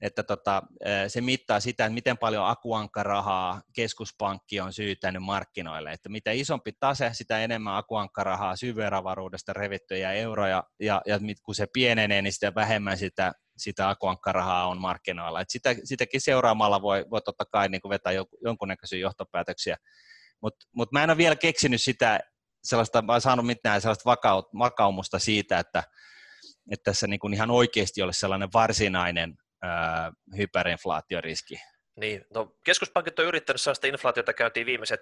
[0.00, 0.62] että tota,
[1.08, 5.92] se mittaa sitä, että miten paljon akuankkarahaa keskuspankki on syytänyt markkinoille.
[5.92, 12.22] Että mitä isompi tase, sitä enemmän akuankkarahaa syvyeravaruudesta revittyjä euroja, ja, ja kun se pienenee,
[12.22, 15.40] niin sitä vähemmän sitä, sitä akuankkarahaa on markkinoilla.
[15.40, 18.12] Et sitä, sitäkin seuraamalla voi, voi totta kai niin vetää
[18.44, 19.76] jonkunnäköisiä johtopäätöksiä.
[20.42, 22.20] Mutta mut mä en ole vielä keksinyt sitä,
[22.64, 25.82] sellaista, mä saanut mitään sellaista vakaut, vakaumusta siitä, että,
[26.70, 31.54] että tässä niin kuin ihan oikeasti olisi sellainen varsinainen ää, hyperinflaatioriski.
[31.96, 35.00] Niin, no keskuspankit on yrittänyt sellaista inflaatiota käyntiin viimeiset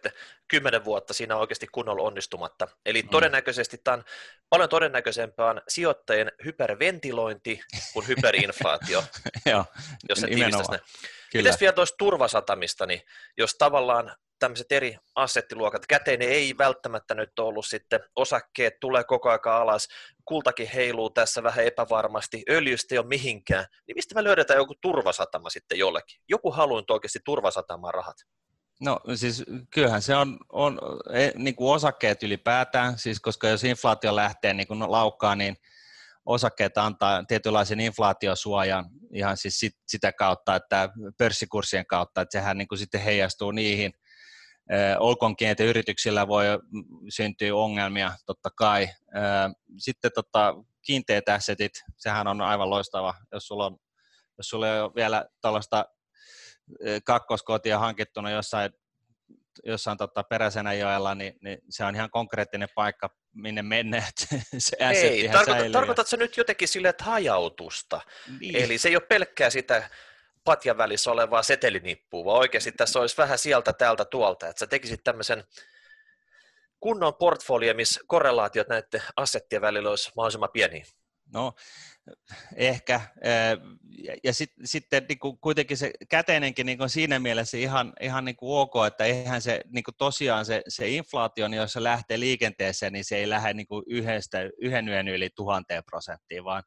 [0.48, 2.68] kymmenen vuotta siinä oikeasti kunnolla onnistumatta.
[2.86, 3.08] Eli mm.
[3.08, 4.04] todennäköisesti tämä on
[4.48, 7.60] paljon todennäköisempää on sijoittajien hyperventilointi
[7.92, 9.04] kuin hyperinflaatio,
[9.50, 9.64] Joo,
[10.08, 10.72] jos se tiivistäisi
[11.34, 13.00] Mites vielä tuosta turvasatamista, niin
[13.38, 15.86] jos tavallaan tämmöiset eri assettiluokat.
[15.86, 19.88] Käteinen ei välttämättä nyt ollut sitten, osakkeet tulee koko ajan alas,
[20.24, 25.50] kultakin heiluu tässä vähän epävarmasti, öljystä ei ole mihinkään, niin mistä me löydetään joku turvasatama
[25.50, 26.20] sitten jollekin?
[26.28, 28.16] Joku haluaa oikeasti turvasatamaan rahat.
[28.80, 30.78] No siis kyllähän se on, on
[31.12, 35.56] e, niin kuin osakkeet ylipäätään, siis koska jos inflaatio lähtee niin kuin laukkaa, niin
[36.26, 42.68] osakkeet antaa tietynlaisen inflaatiosuojan ihan siis sit, sitä kautta, että pörssikurssien kautta, että sehän niin
[42.68, 43.92] kuin sitten heijastuu niihin–
[44.98, 46.44] olkoonkin, että yrityksillä voi
[47.08, 48.88] syntyä ongelmia totta kai.
[49.78, 53.76] Sitten tota, kiinteät assetit, sehän on aivan loistava, jos sulla on,
[54.38, 55.84] jos sulla ei ole vielä tällaista
[57.04, 58.70] kakkoskotia hankittuna jossain,
[59.64, 60.24] jossain tota
[60.78, 64.02] joella, niin, niin, se on ihan konkreettinen paikka, minne mennä,
[64.58, 68.00] se Ei, tarkoitat, tarkoitatko nyt jotenkin sille, että hajautusta?
[68.40, 68.56] Niin.
[68.56, 69.90] Eli se ei ole pelkkää sitä
[70.44, 75.04] patjan välissä olevaa setelinippua, vaan oikeasti tässä olisi vähän sieltä, täältä, tuolta, että sä tekisit
[75.04, 75.44] tämmöisen
[76.80, 80.82] kunnon portfolio, missä korrelaatiot näiden assettien välillä olisi mahdollisimman pieni.
[81.32, 81.52] No
[82.56, 83.00] ehkä.
[84.24, 88.36] Ja sit, sitten niin kuin kuitenkin se käteinenkin niin kuin siinä mielessä ihan, ihan niin
[88.36, 92.20] kuin ok, että eihän se niin kuin tosiaan se, se inflaatio, niin jos se lähtee
[92.20, 96.62] liikenteeseen, niin se ei lähde niin kuin yhdestä, yhden yön yli tuhanteen prosenttiin, vaan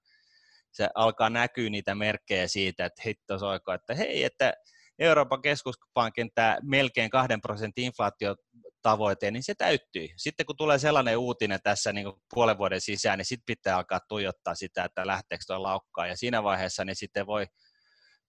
[0.74, 4.54] se alkaa näkyä niitä merkkejä siitä, että hitto soiko, että hei, että
[5.00, 8.36] Euroopan keskuspankin tämä melkein kahden prosentin inflaatio
[8.82, 10.08] tavoite, niin se täyttyy.
[10.18, 14.00] Sitten kun tulee sellainen uutinen tässä niin kuin puolen vuoden sisään, niin sitten pitää alkaa
[14.08, 17.46] tuijottaa sitä, että lähteekö tuo laukkaa, ja siinä vaiheessa niin sitten voi,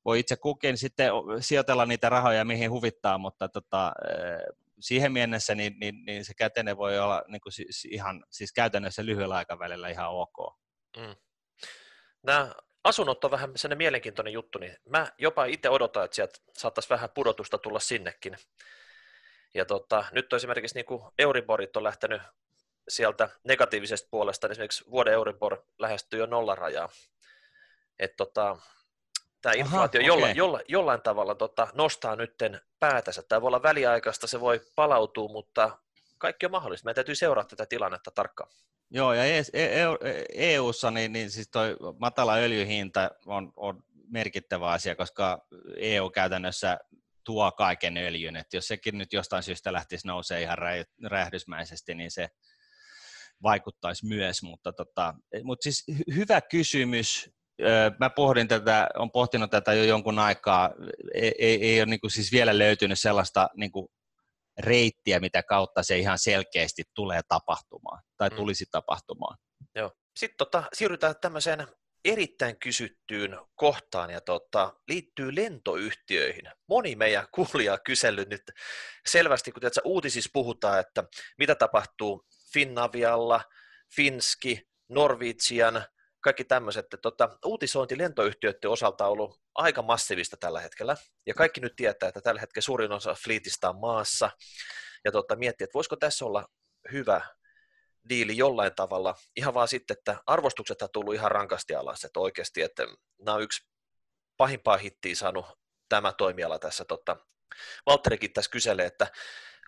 [0.04, 3.92] voi itse kukin sitten sijoitella niitä rahoja, mihin huvittaa, mutta tota,
[4.80, 9.06] siihen mennessä niin, niin, niin se kätene voi olla niin kuin siis ihan, siis käytännössä
[9.06, 10.56] lyhyellä aikavälillä ihan ok.
[10.96, 11.16] Mm.
[12.24, 12.52] Nämä
[12.84, 17.10] asunnot on vähän sellainen mielenkiintoinen juttu, niin mä jopa itse odotan, että sieltä saattaisi vähän
[17.10, 18.36] pudotusta tulla sinnekin.
[19.54, 22.22] Ja tota, nyt on esimerkiksi niin kuin Euriborit on lähtenyt
[22.88, 26.88] sieltä negatiivisesta puolesta, niin esimerkiksi vuoden Euribor lähestyy jo nollarajaa.
[27.98, 28.56] Että tota,
[29.42, 30.36] tämä inflaatio Aha, jolla, okay.
[30.36, 33.22] jolla, jollain tavalla tota, nostaa nytten päätänsä.
[33.22, 35.78] Tämä voi olla väliaikaista, se voi palautua, mutta
[36.18, 36.84] kaikki on mahdollista.
[36.84, 38.50] Meidän täytyy seurata tätä tilannetta tarkkaan.
[38.94, 39.22] Joo, ja
[40.34, 46.10] EU-ssa e, e niin, niin siis toi matala öljyhinta on, on merkittävä asia, koska EU
[46.10, 46.78] käytännössä
[47.24, 50.58] tuo kaiken öljyn, että jos sekin nyt jostain syystä lähtisi nousee ihan
[51.04, 52.28] räjähdysmäisesti, niin se
[53.42, 57.30] vaikuttaisi myös, mutta, tota, mutta siis hyvä kysymys,
[58.00, 60.70] mä pohdin tätä, on pohtinut tätä jo jonkun aikaa,
[61.14, 63.70] ei, ei, ei ole niin siis vielä löytynyt sellaista niin
[64.58, 68.36] reittiä, mitä kautta se ihan selkeästi tulee tapahtumaan tai mm.
[68.36, 69.38] tulisi tapahtumaan.
[69.74, 69.92] Joo.
[70.16, 71.66] Sitten tota, siirrytään tämmöiseen
[72.04, 76.44] erittäin kysyttyyn kohtaan ja tota, liittyy lentoyhtiöihin.
[76.68, 78.42] Moni meidän kuulija on kysellyt nyt
[79.06, 81.04] selvästi, kun tiedätkö, uutisissa puhutaan, että
[81.38, 83.40] mitä tapahtuu Finnavialla,
[83.96, 85.84] Finski, Norwegian,
[86.24, 86.86] kaikki tämmöiset.
[87.02, 90.96] Tota, uutisointi lentoyhtiöiden osalta on ollut aika massiivista tällä hetkellä.
[91.26, 94.30] Ja kaikki nyt tietää, että tällä hetkellä suurin osa fliitistä on maassa.
[95.04, 96.46] Ja tota, miettii, että voisiko tässä olla
[96.92, 97.20] hyvä
[98.08, 102.62] diili jollain tavalla, ihan vaan sitten, että arvostukset on tullut ihan rankasti alas, että oikeasti,
[102.62, 102.86] että
[103.18, 103.66] nämä on yksi
[104.36, 105.46] pahimpaa hittiä saanut
[105.88, 106.84] tämä toimiala tässä.
[106.84, 107.16] Totta.
[107.86, 109.06] Valtterikin tässä kyselee, että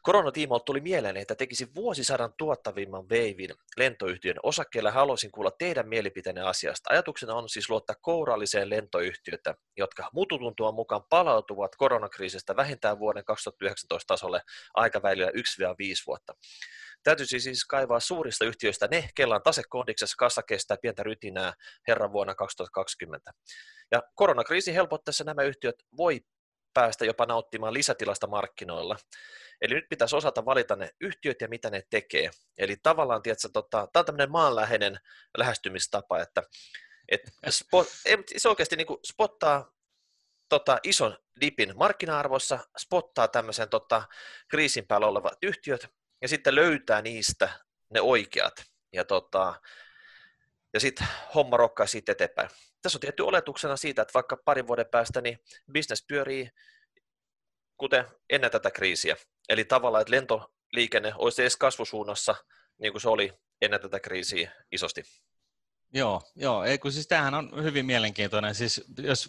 [0.07, 4.91] Koronatiimolta tuli mieleen, että tekisi vuosisadan tuottavimman veivin lentoyhtiön osakkeilla.
[4.91, 6.91] Haluaisin kuulla teidän mielipiteenne asiasta.
[6.93, 14.41] Ajatuksena on siis luottaa kouralliseen lentoyhtiötä, jotka mututuntua mukaan palautuvat koronakriisistä vähintään vuoden 2019 tasolle
[14.75, 15.33] aikavälillä 1-5
[16.07, 16.35] vuotta.
[17.03, 21.53] Täytyisi siis kaivaa suurista yhtiöistä ne, kellaan tasekohdiksessa kassa kestää pientä rytinää
[21.89, 23.33] herran vuonna 2020.
[23.91, 26.21] Ja koronakriisi helpottaessa nämä yhtiöt voi
[26.77, 28.97] päästä jopa nauttimaan lisätilasta markkinoilla.
[29.61, 32.31] Eli nyt pitäisi osata valita ne yhtiöt ja mitä ne tekee.
[32.59, 34.99] Eli tavallaan, tiedätkö, tota, tämä on tämmöinen maanläheinen
[35.39, 36.43] lähestymistapa, että
[37.09, 37.87] et spot,
[38.37, 39.73] se oikeasti niin kuin spottaa
[40.49, 44.03] tota, ison dipin markkina-arvossa, spottaa tämmöisen tota,
[44.49, 45.89] kriisin päällä olevat yhtiöt
[46.23, 47.49] ja sitten löytää niistä
[47.91, 48.65] ne oikeat.
[48.93, 49.61] Ja, tota,
[50.77, 52.51] ja sitten homma rokkaa siitä eteenpäin.
[52.83, 55.39] Tässä on tietty oletuksena siitä, että vaikka parin vuoden päästä niin
[55.73, 56.51] business pyörii
[57.77, 59.17] kuten ennen tätä kriisiä.
[59.49, 62.35] Eli tavallaan, että lentoliikenne olisi edes kasvusuunnassa,
[62.79, 65.03] niin kuin se oli ennen tätä kriisiä isosti.
[65.95, 66.65] Joo, joo.
[66.65, 68.55] Ei, kun siis tämähän on hyvin mielenkiintoinen.
[68.55, 69.29] Siis jos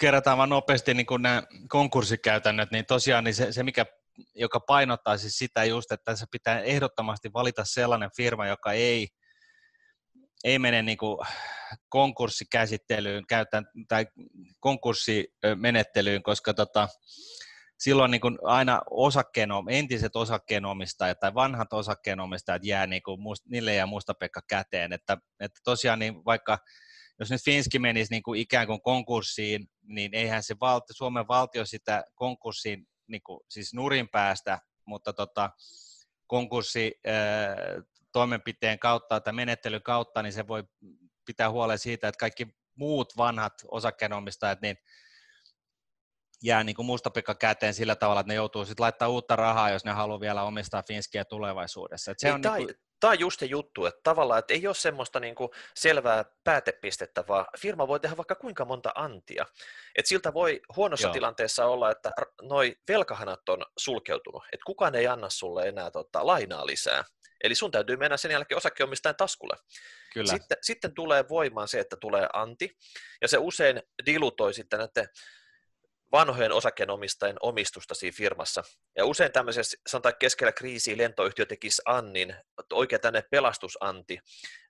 [0.00, 3.86] kerrataan vain nopeasti niin kuin nämä konkurssikäytännöt, niin tosiaan niin se, se, mikä,
[4.34, 9.08] joka painottaa siis sitä just, että se pitää ehdottomasti valita sellainen firma, joka ei,
[10.44, 11.18] ei mene niin kuin
[11.88, 14.06] konkurssikäsittelyyn käytän, tai
[14.60, 16.88] konkurssimenettelyyn, koska tota,
[17.78, 23.18] silloin niin kuin aina osakkeeno, entiset osakkeenomistajat tai vanhat osakkeenomistajat jää, niin kuin
[23.48, 26.58] niille jää mustapekka käteen, että, että tosiaan niin vaikka
[27.20, 31.64] jos nyt Finski menisi niin kuin ikään kuin konkurssiin, niin eihän se valti, Suomen valtio
[31.64, 35.50] sitä konkurssiin niin kuin, siis nurin päästä, mutta tota,
[36.26, 36.92] konkurssi
[38.16, 40.64] toimenpiteen kautta tai menettelyn kautta, niin se voi
[41.26, 44.76] pitää huolen siitä, että kaikki muut vanhat osakkeenomistajat, niin
[46.42, 49.84] jää niin kuin mustapikka käteen sillä tavalla, että ne joutuu sitten laittaa uutta rahaa, jos
[49.84, 52.10] ne haluaa vielä omistaa Finskiä tulevaisuudessa.
[52.10, 52.76] Et se niin, on tai, niin kuin...
[53.00, 57.24] Tämä on just se juttu, että tavallaan että ei ole semmoista niin kuin selvää päätepistettä,
[57.28, 59.46] vaan firma voi tehdä vaikka kuinka monta antia.
[59.98, 61.12] Et siltä voi huonossa Joo.
[61.12, 66.66] tilanteessa olla, että noi velkahanat on sulkeutunut, että kukaan ei anna sulle enää tota, lainaa
[66.66, 67.04] lisää.
[67.44, 69.56] Eli sun täytyy mennä sen jälkeen osakkeenomistajan taskulle.
[70.14, 70.30] Kyllä.
[70.30, 72.76] Sitten, sitten tulee voimaan se, että tulee anti,
[73.22, 75.08] ja se usein dilutoi sitten näiden
[76.12, 78.62] vanhojen osakkeenomistajien omistusta siinä firmassa.
[78.96, 82.34] Ja usein tämmöisessä, sanotaan keskellä kriisiä lentoyhtiö tekisi Annin,
[82.72, 84.18] oikein tänne pelastusanti,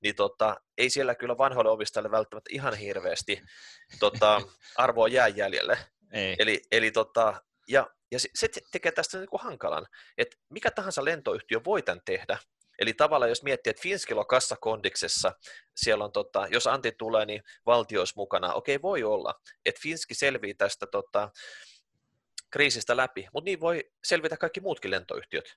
[0.02, 3.42] niin tota, ei siellä kyllä vanhoille omistajille välttämättä ihan hirveästi
[4.00, 4.42] tota,
[4.76, 5.78] arvoa jää jäljelle.
[6.12, 6.36] Ei.
[6.38, 9.86] Eli, eli tota, ja, ja se tekee tästä niin kuin hankalan,
[10.18, 12.38] että mikä tahansa lentoyhtiö voi tämän tehdä,
[12.78, 15.32] Eli tavallaan jos miettii, että Finskillä on kassakondiksessa,
[15.76, 18.54] siellä on, tota, jos Antti tulee, niin valtio olisi mukana.
[18.54, 19.34] Okei, voi olla,
[19.66, 21.30] että Finski selvii tästä tota,
[22.50, 25.56] kriisistä läpi, mutta niin voi selvitä kaikki muutkin lentoyhtiöt.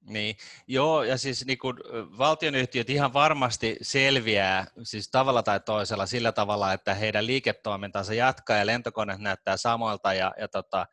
[0.00, 1.78] Niin, joo, ja siis niin kun,
[2.18, 8.66] valtionyhtiöt ihan varmasti selviää siis tavalla tai toisella sillä tavalla, että heidän liiketoimintansa jatkaa ja
[8.66, 10.86] lentokoneet näyttää samoilta ja, ja tota,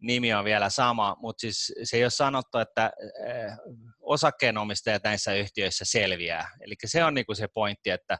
[0.00, 2.92] nimi on vielä sama, mutta siis se ei ole sanottu, että
[3.26, 3.52] eh,
[4.00, 6.50] osakkeenomistajat näissä yhtiöissä selviää.
[6.60, 8.18] Eli se on niinku se pointti, että,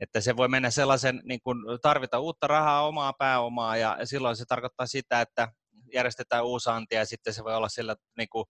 [0.00, 4.44] että se voi mennä sellaisen, niin kuin tarvita uutta rahaa, omaa pääomaa, ja silloin se
[4.48, 5.48] tarkoittaa sitä, että
[5.94, 8.44] järjestetään uusanti, ja sitten se voi olla sillä niin kuin,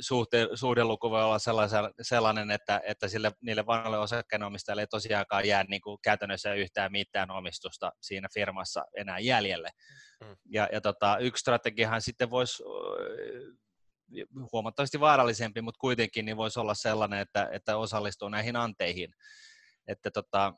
[0.00, 1.38] suhte, suhdeluku voi olla
[2.02, 7.30] sellainen, että, että sille, niille vanhoille osakkeenomistajille ei tosiaankaan jää niin kuin käytännössä yhtään mitään
[7.30, 9.70] omistusta siinä firmassa enää jäljelle.
[10.24, 10.36] Mm.
[10.50, 12.62] Ja, ja tota, yksi strategiahan sitten voisi
[14.52, 19.12] huomattavasti vaarallisempi, mutta kuitenkin niin voisi olla sellainen, että, että osallistuu näihin anteihin.
[19.88, 20.54] Että, tota,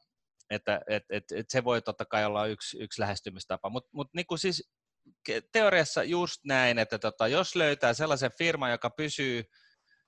[0.50, 4.26] että et, et, et se voi totta kai olla yksi, yksi lähestymistapa, mutta mut niin
[4.36, 4.70] siis
[5.52, 9.44] teoriassa just näin, että tota, jos löytää sellaisen firman, joka pysyy,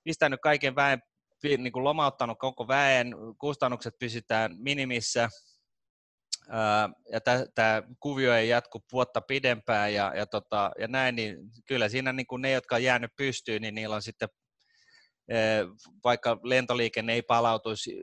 [0.04, 1.02] pistänyt kaiken väen,
[1.42, 5.28] niin kuin lomauttanut koko väen, kustannukset pysytään minimissä,
[7.12, 7.20] ja
[7.54, 11.36] tämä kuvio ei jatku vuotta pidempään ja, ja, tota, ja näin, niin
[11.66, 14.28] kyllä siinä niin kuin ne, jotka on jäänyt pystyyn, niin niillä on sitten,
[16.04, 18.02] vaikka lentoliikenne ei palautuisi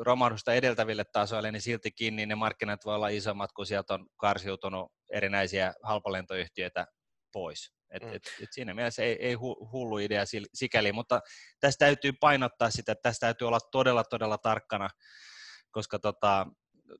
[0.00, 4.92] romahdusta edeltäville tasoille, niin siltikin niin ne markkinat voi olla isommat, kun sieltä on karsiutunut
[5.12, 6.86] erinäisiä halpalentoyhtiöitä
[7.32, 7.74] pois.
[7.90, 8.08] Et, mm.
[8.08, 9.34] et, et siinä mielessä ei, ei
[9.72, 10.24] hullu idea
[10.54, 11.20] sikäli, mutta
[11.60, 14.88] tästä täytyy painottaa sitä, että tästä täytyy olla todella, todella tarkkana,
[15.70, 16.46] koska tota,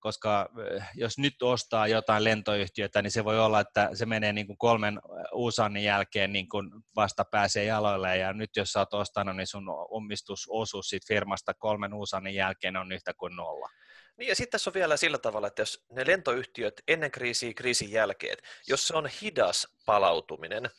[0.00, 4.46] koska eh, jos nyt ostaa jotain lentoyhtiötä, niin se voi olla, että se menee niin
[4.46, 5.00] kuin kolmen
[5.32, 9.64] uusannin jälkeen niin kuin vasta pääsee jaloille, ja nyt jos sä oot ostanut, niin sun
[9.90, 13.68] omistusosuus siitä firmasta kolmen uusannin jälkeen on yhtä kuin nolla.
[14.17, 17.91] Niin ja sitten tässä on vielä sillä tavalla, että jos ne lentoyhtiöt ennen kriisiä, kriisin
[17.91, 20.71] jälkeen, jos se on hidas palautuminen,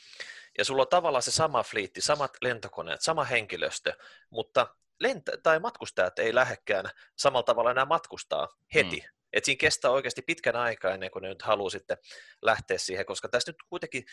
[0.58, 3.94] ja sulla on tavallaan se sama fliitti, samat lentokoneet, sama henkilöstö,
[4.30, 8.96] mutta lent- tai matkustajat ei lähekkään samalla tavalla enää matkustaa heti.
[8.96, 9.16] Mm.
[9.34, 11.98] Et siinä kestää oikeasti pitkän aikaa ennen kuin ne nyt haluaa sitten
[12.42, 14.06] lähteä siihen, koska tässä nyt kuitenkin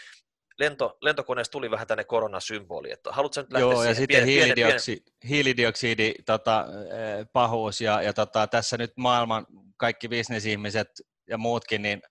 [0.59, 3.89] lento, lentokoneessa tuli vähän tänne koronasymboli, että haluatko nyt lähteä Joo, siihen?
[3.89, 5.29] ja sitten hiilidioksidi, pienen...
[5.29, 9.47] hiilidioksidi tota, eh, pahuus, ja, ja tota, tässä nyt maailman
[9.77, 10.89] kaikki bisnesihmiset
[11.29, 12.03] ja muutkin, niin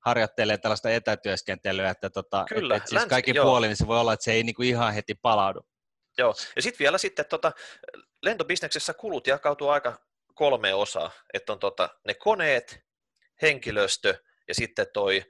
[0.00, 4.00] harjoittelee tällaista etätyöskentelyä, että tota, Kyllä, et, et siis länsi, kaikki puolin niin se voi
[4.00, 5.60] olla, että se ei niinku ihan heti palaudu.
[6.18, 7.52] Joo, ja sitten vielä sitten tota,
[8.22, 9.98] lentobisneksessä kulut jakautuu aika
[10.34, 12.86] kolme osaa, että on tota, ne koneet,
[13.42, 14.14] henkilöstö
[14.48, 15.24] ja sitten toi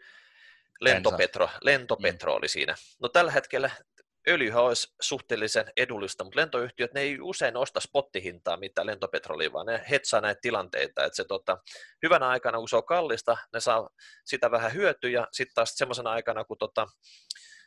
[0.80, 2.36] lentopetro, lentopetro mm.
[2.36, 2.74] oli siinä.
[3.02, 3.70] No tällä hetkellä
[4.28, 9.84] öljyhän olisi suhteellisen edullista, mutta lentoyhtiöt ne ei usein osta spottihintaa mitä lentopetrolia, vaan ne
[9.90, 11.58] hetsaa näitä tilanteita, että se tota,
[12.02, 13.88] hyvänä aikana, kun se on kallista, ne saa
[14.24, 16.86] sitä vähän hyötyä, sitten taas semmoisena aikana, kun tota,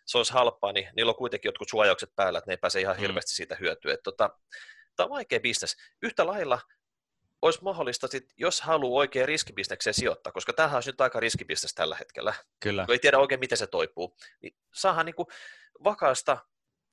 [0.06, 2.96] se olisi halpaa, niin niillä on kuitenkin jotkut suojaukset päällä, että ne ei pääse ihan
[2.96, 3.02] mm.
[3.02, 3.98] hirveästi siitä hyötyä.
[4.04, 4.30] tota,
[4.96, 5.76] tämä on vaikea bisnes.
[6.02, 6.60] Yhtä lailla
[7.42, 11.96] olisi mahdollista, sit, jos haluaa oikein riskibisnekseen sijoittaa, koska tämähän on nyt aika riskibisnes tällä
[11.96, 12.86] hetkellä, Kyllä.
[12.86, 15.28] kun ei tiedä oikein, miten se toipuu, niin saadaan niin kuin
[15.84, 16.38] vakaasta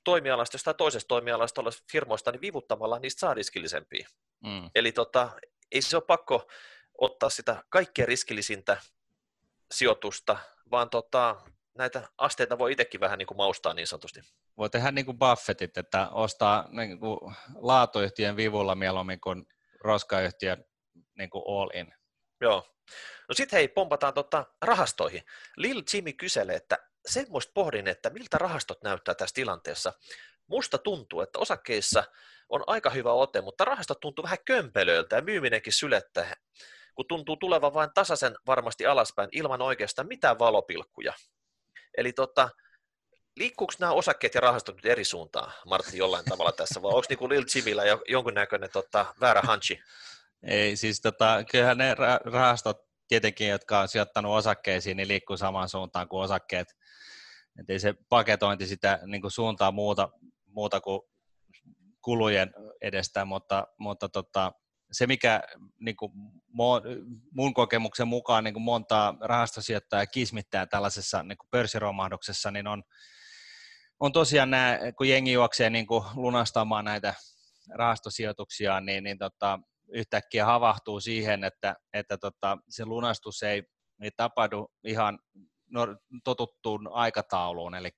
[0.03, 4.07] toimialasta, jostain toisesta toimialasta olla firmoista, niin vivuttamalla niistä saa riskillisempiä.
[4.43, 4.69] Mm.
[4.75, 5.29] Eli tota,
[5.71, 6.47] ei se ole pakko
[6.97, 8.77] ottaa sitä kaikkein riskillisintä
[9.71, 10.37] sijoitusta,
[10.71, 11.35] vaan tota,
[11.77, 14.19] näitä asteita voi itsekin vähän niin kuin maustaa niin sanotusti.
[14.57, 17.19] Voi tehdä niin kuin Buffettit, että ostaa niin kuin
[17.55, 19.47] laatuyhtiön vivulla mieluummin kuin
[19.81, 20.65] roskayhtiön
[21.17, 21.93] niin kuin all in.
[22.41, 22.75] Joo.
[23.29, 25.23] No sitten hei, pompataan tota rahastoihin.
[25.57, 29.93] Lil Jimmy kyselee, että semmoista pohdin, että miltä rahastot näyttää tässä tilanteessa.
[30.47, 32.03] Musta tuntuu, että osakkeissa
[32.49, 36.33] on aika hyvä ote, mutta rahastot tuntuu vähän kömpelöiltä ja myyminenkin sylettää,
[36.95, 41.13] kun tuntuu tulevan vain tasaisen varmasti alaspäin ilman oikeastaan mitään valopilkkuja.
[41.97, 42.49] Eli tota,
[43.37, 47.29] liikkuuko nämä osakkeet ja rahastot nyt eri suuntaan, Martti, jollain tavalla tässä, vai onko niin
[47.29, 49.79] Lil Chivillä jo, jonkunnäköinen tota, väärä hanchi?
[50.43, 52.77] Ei, siis tota, kyllähän ne rahastot
[53.07, 56.67] tietenkin, jotka on sijoittanut osakkeisiin, niin liikkuu samaan suuntaan kuin osakkeet.
[57.59, 60.09] Et ei se paketointi sitä niin kuin suuntaa muuta,
[60.45, 61.01] muuta kuin
[62.01, 64.51] kulujen edestä, mutta, mutta tota,
[64.91, 65.43] se, mikä
[65.79, 66.11] niin kuin,
[67.31, 72.83] mun kokemuksen mukaan niin kuin montaa rahastosijoittajaa kismittää tällaisessa niin kuin pörssiromahduksessa, niin on,
[73.99, 77.13] on tosiaan nämä, kun jengi juoksee niin kuin lunastamaan näitä
[77.75, 79.59] rahastosijoituksia, niin, niin tota,
[79.93, 83.63] yhtäkkiä havahtuu siihen, että, että tota, se lunastus ei,
[84.01, 85.19] ei tapahdu ihan
[86.23, 87.89] totuttuun aikatauluun, eli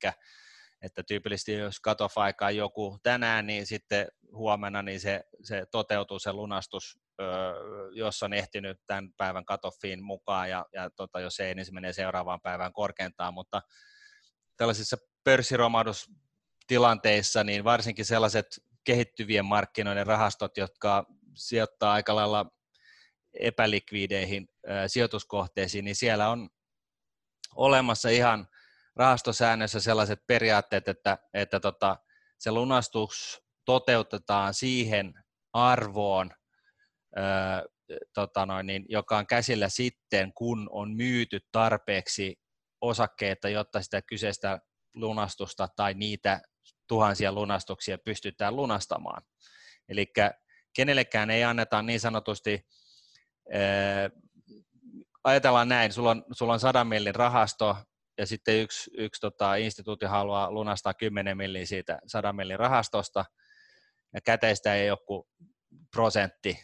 [0.82, 6.34] että tyypillisesti jos katof-aika on joku tänään, niin sitten huomenna niin se, se toteutuu se
[6.34, 7.00] lunastus,
[7.92, 11.94] jos on ehtinyt tämän päivän katoffiin mukaan, ja, ja tota, jos ei, niin se menee
[11.94, 13.62] seuraavaan päivään korkeintaan, mutta
[14.58, 14.98] tällaisissa
[15.30, 18.46] pörssiromahdustilanteissa, niin varsinkin sellaiset
[18.84, 21.06] kehittyvien markkinoiden rahastot, jotka
[21.36, 22.46] sijoittaa aika lailla
[23.40, 24.48] epälikviideihin
[24.88, 26.50] sijoituskohteisiin, niin siellä on
[27.56, 28.48] olemassa ihan
[28.96, 31.98] rahastosäännössä sellaiset periaatteet, että, että tota,
[32.40, 35.14] se lunastus toteutetaan siihen
[35.54, 36.32] arvoon,
[37.18, 37.22] ö,
[38.14, 42.40] tota noin, niin, joka on käsillä sitten, kun on myyty tarpeeksi
[42.82, 44.60] osakkeita, jotta sitä kyseistä
[45.00, 46.42] lunastusta tai niitä
[46.88, 49.22] tuhansia lunastuksia pystytään lunastamaan.
[49.90, 50.06] Eli
[50.76, 52.68] kenellekään ei anneta niin sanotusti,
[55.24, 57.78] ajatellaan näin, sulla on, sulla on 100 millin rahasto,
[58.18, 63.26] ja sitten yksi, yksi tota, instituutti haluaa lunastaa 10 milliä siitä 100 millin rahastosta,
[64.14, 65.28] ja käteistä ei joku
[65.92, 66.60] prosentti,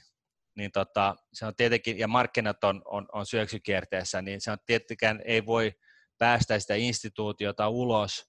[0.56, 5.22] niin tota, se on tietenkin, ja markkinat on, on, on syöksykierteessä, niin se on tietenkään
[5.26, 5.72] ei voi
[6.18, 8.26] päästä sitä instituutiota ulos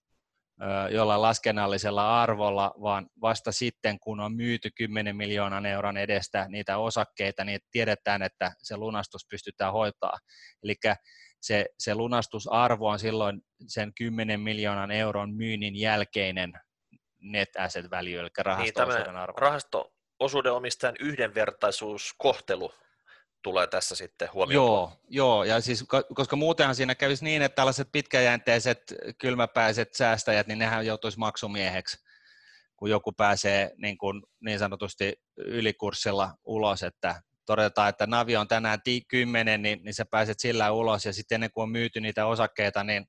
[0.90, 7.44] jollain laskennallisella arvolla, vaan vasta sitten, kun on myyty 10 miljoonan euron edestä niitä osakkeita,
[7.44, 10.18] niin tiedetään, että se lunastus pystytään hoitaa.
[10.62, 10.74] Eli
[11.40, 16.52] se, se lunastusarvo on silloin sen 10 miljoonan euron myynnin jälkeinen
[17.22, 19.36] net asset value, eli rahasto-osuuden niin, arvo.
[19.38, 22.72] Rahasto-osuuden omistajan yhdenvertaisuuskohtelu
[23.46, 24.66] tulee tässä sitten huomioon.
[24.66, 25.84] Joo, joo, ja siis,
[26.14, 31.98] koska muutenhan siinä kävisi niin, että tällaiset pitkäjänteiset, kylmäpäiset säästäjät, niin nehän joutuisi maksumieheksi,
[32.76, 38.78] kun joku pääsee niin, kuin, niin sanotusti ylikurssilla ulos, että todetaan, että Navi on tänään
[39.08, 42.84] 10, niin, niin sä pääset sillä ulos, ja sitten ennen kuin on myyty niitä osakkeita,
[42.84, 43.06] niin,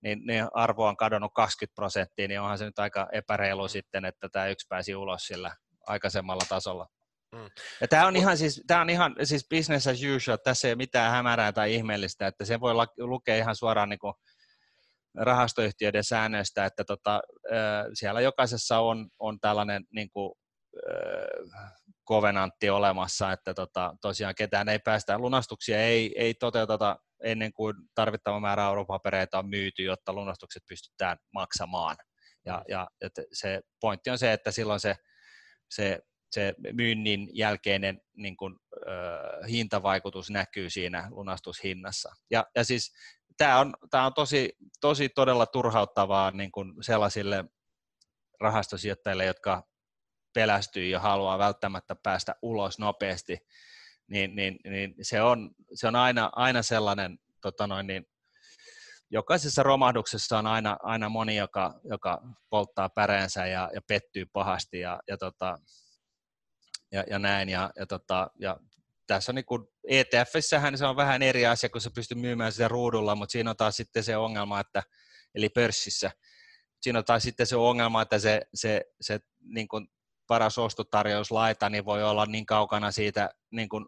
[0.00, 4.28] niin, niin arvo on kadonnut 20 prosenttia, niin onhan se nyt aika epäreilu sitten, että
[4.28, 5.56] tämä yksi pääsi ulos sillä
[5.86, 6.86] aikaisemmalla tasolla.
[7.32, 7.50] Mm.
[7.80, 10.76] Ja tämä on ihan siis, tämä on ihan siis business as usual, tässä ei ole
[10.76, 14.14] mitään hämärää tai ihmeellistä, että se voi lukea ihan suoraan niin kuin
[15.14, 17.20] rahastoyhtiöiden säännöistä, että tota,
[17.94, 20.32] siellä jokaisessa on, on tällainen niin kuin,
[22.04, 28.40] kovenantti olemassa, että tota, tosiaan ketään ei päästä, lunastuksia ei, ei toteuteta ennen kuin tarvittava
[28.40, 31.96] määrä europapereita on myyty, jotta lunastukset pystytään maksamaan.
[32.46, 32.64] Ja, mm.
[32.68, 34.96] ja että se pointti on se, että silloin se,
[35.70, 35.98] se
[36.30, 42.14] se myynnin jälkeinen niin kuin, äh, hintavaikutus näkyy siinä lunastushinnassa.
[42.30, 42.92] Ja, ja siis
[43.36, 47.44] tämä on, tämä on tosi, tosi todella turhauttavaa niin kuin sellaisille
[48.40, 49.62] rahastosijoittajille, jotka
[50.34, 53.38] pelästyy ja haluaa välttämättä päästä ulos nopeasti,
[54.06, 58.06] niin, niin, niin se, on, se on aina, aina sellainen, tota noin, niin,
[59.10, 65.00] jokaisessa romahduksessa on aina, aina moni, joka, joka polttaa päreensä ja, ja pettyy pahasti ja,
[65.08, 65.58] ja tota,
[66.96, 67.48] ja, ja näin.
[67.48, 68.56] Ja, ja, tota, ja
[69.06, 72.68] tässä on niin kuin ETFissähän se on vähän eri asia, kun se pystyy myymään sitä
[72.68, 74.82] ruudulla, mutta siinä on taas sitten se ongelma, että,
[75.34, 76.10] eli pörssissä,
[76.80, 79.88] siinä on taas sitten se ongelma, että se, se, se niin kuin
[80.26, 83.86] paras ostotarjouslaita niin voi olla niin kaukana siitä niin kuin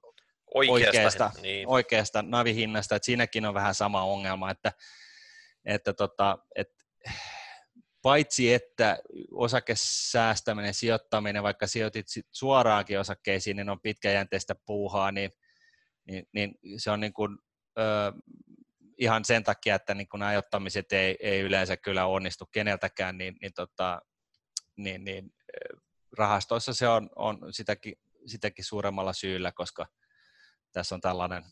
[0.55, 1.69] oikeasta, oikeasta, niin.
[1.69, 4.73] oikeasta navihinnasta, että siinäkin on vähän sama ongelma, että,
[5.65, 6.85] että, tota, että
[8.03, 8.99] paitsi että
[9.31, 15.31] osakesäästäminen, sijoittaminen, vaikka sijoitit suoraankin osakkeisiin, niin on pitkäjänteistä puuhaa, niin,
[16.05, 17.39] niin, niin se on niin kuin,
[17.79, 18.13] ö,
[18.99, 23.53] ihan sen takia, että niin kun ajoittamiset ei, ei yleensä kyllä onnistu keneltäkään, niin, niin,
[23.53, 24.03] tota,
[24.77, 25.33] niin, niin
[26.19, 27.95] rahastoissa se on, on sitäkin,
[28.27, 29.87] sitäkin suuremmalla syyllä, koska
[30.73, 31.45] tässä on tällainen,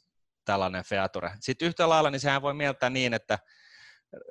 [0.45, 1.31] tällainen feature.
[1.41, 3.39] Sitten yhtä lailla, niin sehän voi mieltää niin, että,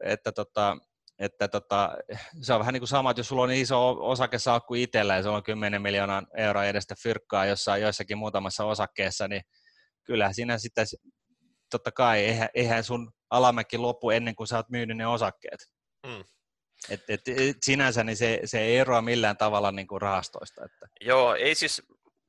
[0.03, 0.77] että tota,
[1.19, 1.97] että tota,
[2.41, 5.37] se on vähän niin kuin sama, että jos sulla on iso osakesalkku itsellä ja sulla
[5.37, 9.41] on 10 miljoonaa euroa edestä fyrkkaa jossain, joissakin muutamassa osakkeessa, niin
[10.03, 10.85] kyllä siinä sitten
[11.71, 15.59] totta kai, eihän, eihän sun alamäki lopu ennen kuin sä oot myynyt ne osakkeet.
[16.07, 16.23] Mm.
[16.89, 20.65] Et, et, et, sinänsä niin se, se ei eroa millään tavalla niin kuin rahastoista.
[20.65, 20.87] Että.
[21.01, 21.81] Joo, ei siis,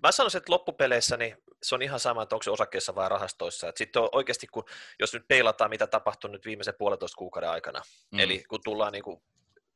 [0.07, 3.73] mä sanoisin, että loppupeleissä niin se on ihan sama, että onko se osakkeessa vai rahastoissa.
[3.77, 4.65] Sitten on oikeasti, kun,
[4.99, 8.19] jos nyt peilataan, mitä tapahtui nyt viimeisen puolentoista kuukauden aikana, mm.
[8.19, 9.23] eli kun tullaan niin kuin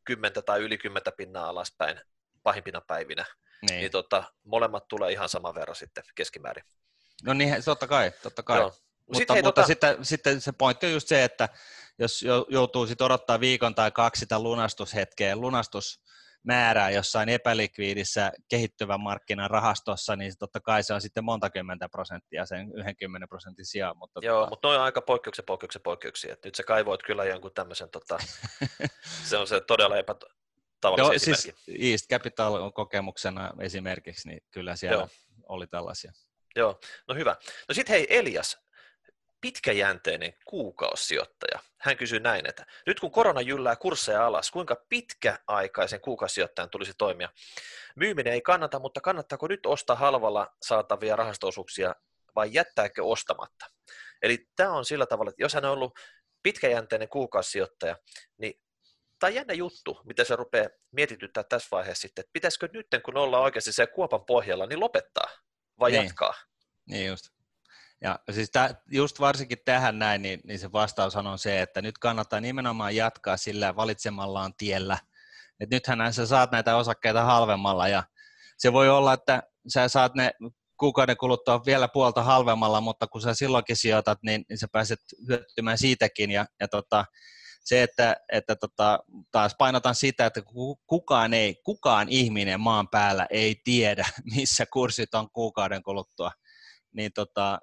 [0.04, 2.00] kymmentä tai yli kymmentä pinnaa alaspäin
[2.42, 3.24] pahimpina päivinä,
[3.70, 6.64] niin, niin tota, molemmat tulee ihan saman verran sitten keskimäärin.
[7.24, 8.58] No niin, totta kai, totta kai.
[8.58, 8.72] Joo.
[9.06, 9.66] Mutta, sitten, hei, mutta tota...
[9.66, 11.48] sitten, sitten se pointti on just se, että
[11.98, 15.36] jos joutuu sitten odottaa viikon tai kaksi sitä lunastushetkeä,
[16.44, 22.46] lunastusmäärää jossain epälikviidissä kehittyvän markkinan rahastossa, niin totta kai se on sitten monta kymmentä prosenttia
[22.46, 23.96] sen 10 prosentin sijaan.
[23.96, 24.50] Mutta Joo, tota...
[24.50, 26.36] mutta noin on aika poikkeuksia, poikkeuksia, poikkeuksia.
[26.44, 28.18] nyt sä kaivoit kyllä jonkun tämmöisen, tota,
[29.28, 30.14] se on se todella epä,
[30.96, 35.08] Joo, siis East Capital on kokemuksena esimerkiksi, niin kyllä siellä Joo.
[35.48, 36.12] oli tällaisia.
[36.56, 37.36] Joo, no hyvä.
[37.68, 38.58] No sitten hei Elias,
[39.40, 41.60] pitkäjänteinen kuukausisijoittaja.
[41.78, 47.28] Hän kysyy näin, että nyt kun korona jyllää kursseja alas, kuinka pitkäaikaisen kuukausisijoittajan tulisi toimia?
[47.96, 51.94] Myyminen ei kannata, mutta kannattaako nyt ostaa halvalla saatavia rahastoosuuksia
[52.36, 53.66] vai jättääkö ostamatta?
[54.22, 55.98] Eli tämä on sillä tavalla, että jos hän on ollut
[56.42, 57.96] pitkäjänteinen kuukausisijoittaja,
[58.38, 58.60] niin
[59.18, 63.16] tämä on jännä juttu, mitä se rupeaa mietityttää tässä vaiheessa sitten, että pitäisikö nyt, kun
[63.16, 65.28] ollaan oikeasti se kuopan pohjalla, niin lopettaa
[65.78, 66.04] vai niin.
[66.04, 66.34] jatkaa?
[66.88, 67.39] Niin just.
[68.02, 71.98] Ja siis tää, just varsinkin tähän näin, niin, niin se vastaus on se, että nyt
[71.98, 74.98] kannattaa nimenomaan jatkaa sillä valitsemallaan tiellä.
[75.60, 78.02] Et nythän sä saat näitä osakkeita halvemmalla ja
[78.58, 80.32] se voi olla, että sä saat ne
[80.80, 85.78] kuukauden kuluttua vielä puolta halvemmalla, mutta kun sä silloinkin sijoitat, niin, niin sä pääset hyötymään
[85.78, 86.30] siitäkin.
[86.30, 87.04] Ja, ja tota,
[87.64, 88.98] se, että, että tota,
[89.30, 90.42] taas painotan sitä, että
[90.86, 96.30] kukaan, ei, kukaan ihminen maan päällä ei tiedä, missä kurssit on kuukauden kuluttua,
[96.92, 97.58] niin tota,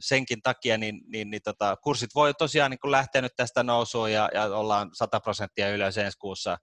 [0.00, 4.30] senkin takia niin, niin, niin tota, kurssit voi tosiaan niin lähteä nyt tästä nousuun ja,
[4.34, 6.58] ja ollaan 100 prosenttia ylös ensi kuussa,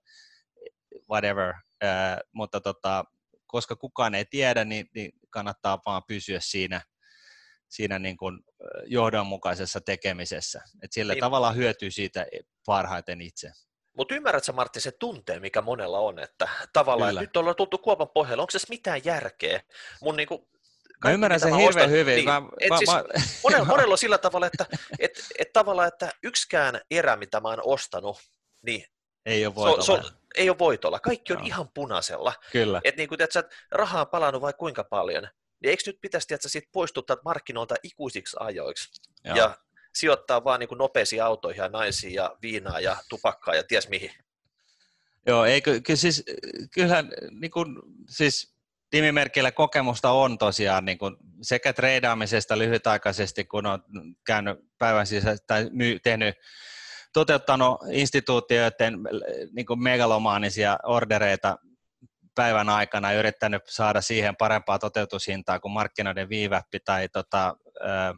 [1.10, 3.04] whatever, äh, mutta tota,
[3.46, 6.80] koska kukaan ei tiedä, niin, niin kannattaa vaan pysyä siinä,
[7.68, 8.38] siinä niin kuin
[8.86, 10.62] johdonmukaisessa tekemisessä.
[10.82, 11.20] Et sillä niin.
[11.20, 12.26] tavalla hyötyy siitä
[12.66, 13.52] parhaiten itse.
[13.96, 18.08] Mutta ymmärrätkö Martti se tunteen, mikä monella on, että tavallaan että nyt ollaan tultu kuopan
[18.14, 19.60] pohjalle, onko se mitään järkeä?
[20.02, 20.48] Mun niinku,
[21.04, 22.14] Mä ymmärrän sen hirveän ostan, hyvin.
[22.14, 23.04] Niin, mä, mä, siis, mä,
[23.42, 24.66] monella, monella on sillä tavalla, että
[24.98, 28.18] et, et tavallaan, että yksikään erä, mitä mä oon ostanut,
[28.62, 28.84] niin
[29.26, 29.82] ei ole voitolla.
[29.82, 31.00] So, so, ei ole voitolla.
[31.00, 31.46] Kaikki on no.
[31.46, 32.32] ihan punaisella.
[32.52, 32.80] Kyllä.
[32.84, 35.28] Että niin kuin, että rahaa on palannut vai kuinka paljon,
[35.62, 39.36] niin eikö nyt pitäisi että siitä poistuttaa markkinoilta ikuisiksi ajoiksi Joo.
[39.36, 39.56] ja
[39.94, 44.10] sijoittaa vaan niin kuin nopeisiin autoihin ja naisiin ja viinaa ja tupakkaa ja ties mihin?
[45.26, 46.24] Joo, eikö, kyllä siis,
[46.74, 47.76] kyllähän niin kuin,
[48.08, 48.55] siis
[48.92, 53.82] nimimerkillä kokemusta on tosiaan niin kuin sekä treidaamisesta lyhytaikaisesti, kun on
[54.26, 56.34] käynyt päivän sisällä tai my, tehnyt
[57.12, 58.98] toteuttanut instituutioiden
[59.52, 61.56] niin kuin megalomaanisia ordereita
[62.34, 68.14] päivän aikana ja yrittänyt saada siihen parempaa toteutushintaa kuin markkinoiden viiväppi tai tota, ö,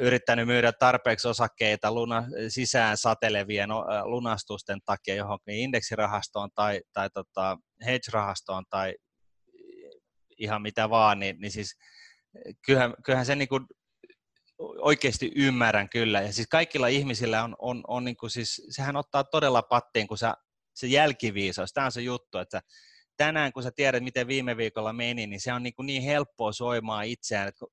[0.00, 3.70] yrittänyt myydä tarpeeksi osakkeita luna, sisään satelevien
[4.04, 8.94] lunastusten takia johonkin indeksirahastoon tai, tai tota hedge-rahastoon tai
[10.38, 11.76] ihan mitä vaan, niin, niin siis
[12.66, 13.48] kyllähän, kyllähän se niin
[14.78, 16.20] oikeasti ymmärrän kyllä.
[16.20, 20.18] Ja siis kaikilla ihmisillä on, on, on niin kuin siis, sehän ottaa todella pattiin, kun
[20.18, 20.34] sä
[20.74, 22.62] se jälkiviisaus, tämä on se juttu, että
[23.16, 26.52] tänään kun sä tiedät, miten viime viikolla meni, niin se on niin, kuin niin helppoa
[26.52, 27.66] soimaa itseään, että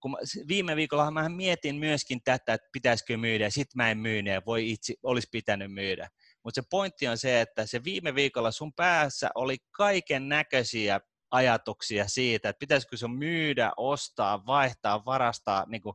[0.00, 0.16] kun mä,
[0.48, 4.42] viime viikolla mä mietin myöskin tätä, että pitäisikö myydä, ja sitten mä en myynyt, ja
[4.46, 6.08] voi itse, olisi pitänyt myydä.
[6.44, 11.00] Mutta se pointti on se, että se viime viikolla sun päässä oli kaiken näköisiä
[11.30, 15.94] ajatuksia siitä, että pitäisikö se myydä, ostaa, vaihtaa, varastaa, niin kuin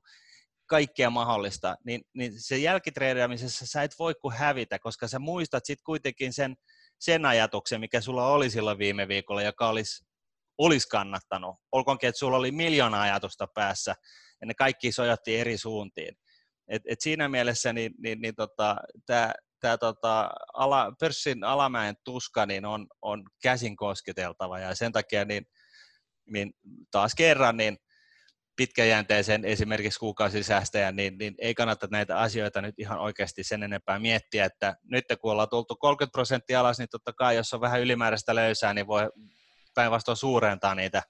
[0.65, 5.83] kaikkea mahdollista, niin, niin se jälkitreidaamisessa sä et voi kuin hävitä, koska sä muistat sitten
[5.85, 6.55] kuitenkin sen,
[6.99, 10.05] sen ajatuksen, mikä sulla oli silloin viime viikolla, joka olisi,
[10.57, 11.55] olisi kannattanut.
[11.71, 13.95] Olkoonkin, että sulla oli miljoona ajatusta päässä,
[14.41, 16.17] ja ne kaikki sojatti eri suuntiin.
[16.67, 18.75] Et, et siinä mielessä niin, niin, niin tota,
[19.05, 25.25] tämä tää, tota, ala, pörssin alamäen tuska niin on, on käsin kosketeltava, ja sen takia
[25.25, 25.45] niin,
[26.25, 26.53] niin
[26.91, 27.77] taas kerran, niin
[28.55, 34.45] pitkäjänteisen esimerkiksi kuukausisäästäjän, niin, niin ei kannata näitä asioita nyt ihan oikeasti sen enempää miettiä,
[34.45, 38.35] että nyt kun ollaan tultu 30 prosenttia alas, niin totta kai jos on vähän ylimääräistä
[38.35, 39.09] löysää, niin voi
[39.75, 41.03] päinvastoin suurentaa niitä,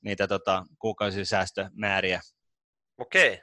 [0.00, 2.20] niitä tota, kuukausisäästömääriä.
[2.98, 3.42] Okei.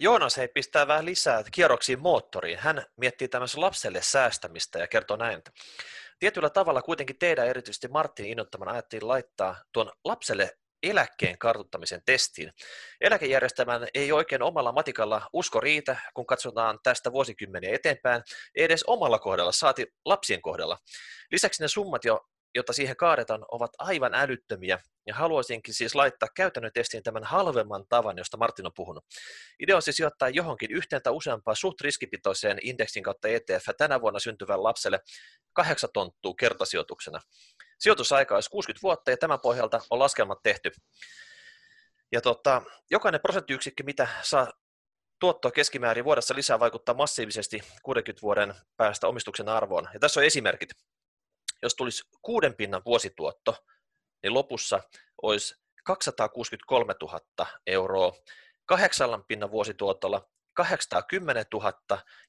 [0.00, 2.58] Joonas hei pistää vähän lisää kierroksiin moottoriin.
[2.58, 5.50] Hän miettii tämmöisen lapselle säästämistä ja kertoo näin, että
[6.18, 12.52] tietyllä tavalla kuitenkin teidän erityisesti Martin innottamana ajattiin laittaa tuon lapselle eläkkeen kartuttamisen testiin.
[13.00, 18.22] Eläkejärjestelmän ei oikein omalla matikalla usko riitä, kun katsotaan tästä vuosikymmeniä eteenpäin,
[18.54, 20.78] ei edes omalla kohdalla, saati lapsien kohdalla.
[21.32, 22.20] Lisäksi ne summat jo
[22.54, 28.18] jota siihen kaadetaan, ovat aivan älyttömiä, ja haluaisinkin siis laittaa käytännön testiin tämän halvemman tavan,
[28.18, 29.04] josta Martin on puhunut.
[29.60, 34.18] Idea on siis sijoittaa johonkin yhteen tai useampaa suht riskipitoiseen indeksin kautta ETF tänä vuonna
[34.18, 35.00] syntyvän lapselle
[35.52, 37.20] kahdeksan tonttua kertasijoituksena.
[37.78, 40.70] Sijoitusaika olisi 60 vuotta, ja tämän pohjalta on laskelmat tehty.
[42.12, 44.52] Ja tota, jokainen prosenttiyksikkö, mitä saa
[45.20, 49.88] tuottoa keskimäärin vuodessa lisää vaikuttaa massiivisesti 60 vuoden päästä omistuksen arvoon.
[49.94, 50.70] Ja tässä on esimerkit.
[51.62, 53.64] Jos tulisi kuuden pinnan vuosituotto,
[54.22, 54.80] niin lopussa
[55.22, 55.54] olisi
[55.84, 57.20] 263 000
[57.66, 58.12] euroa,
[58.66, 61.72] kahdeksan pinnan vuosituotolla 810 000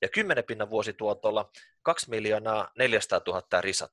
[0.01, 1.51] ja 10 pinnan vuosituotolla
[1.83, 3.91] 2 miljoonaa 400 000 risat.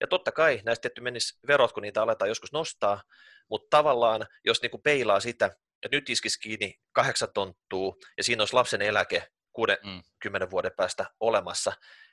[0.00, 3.02] Ja totta kai näistä tietty menisi verot, kun niitä aletaan joskus nostaa,
[3.50, 5.46] mutta tavallaan jos niinku peilaa sitä,
[5.82, 10.50] että nyt iskisi kiinni kahdeksan tonttua ja siinä olisi lapsen eläke 60 mm.
[10.50, 11.72] vuoden päästä olemassa,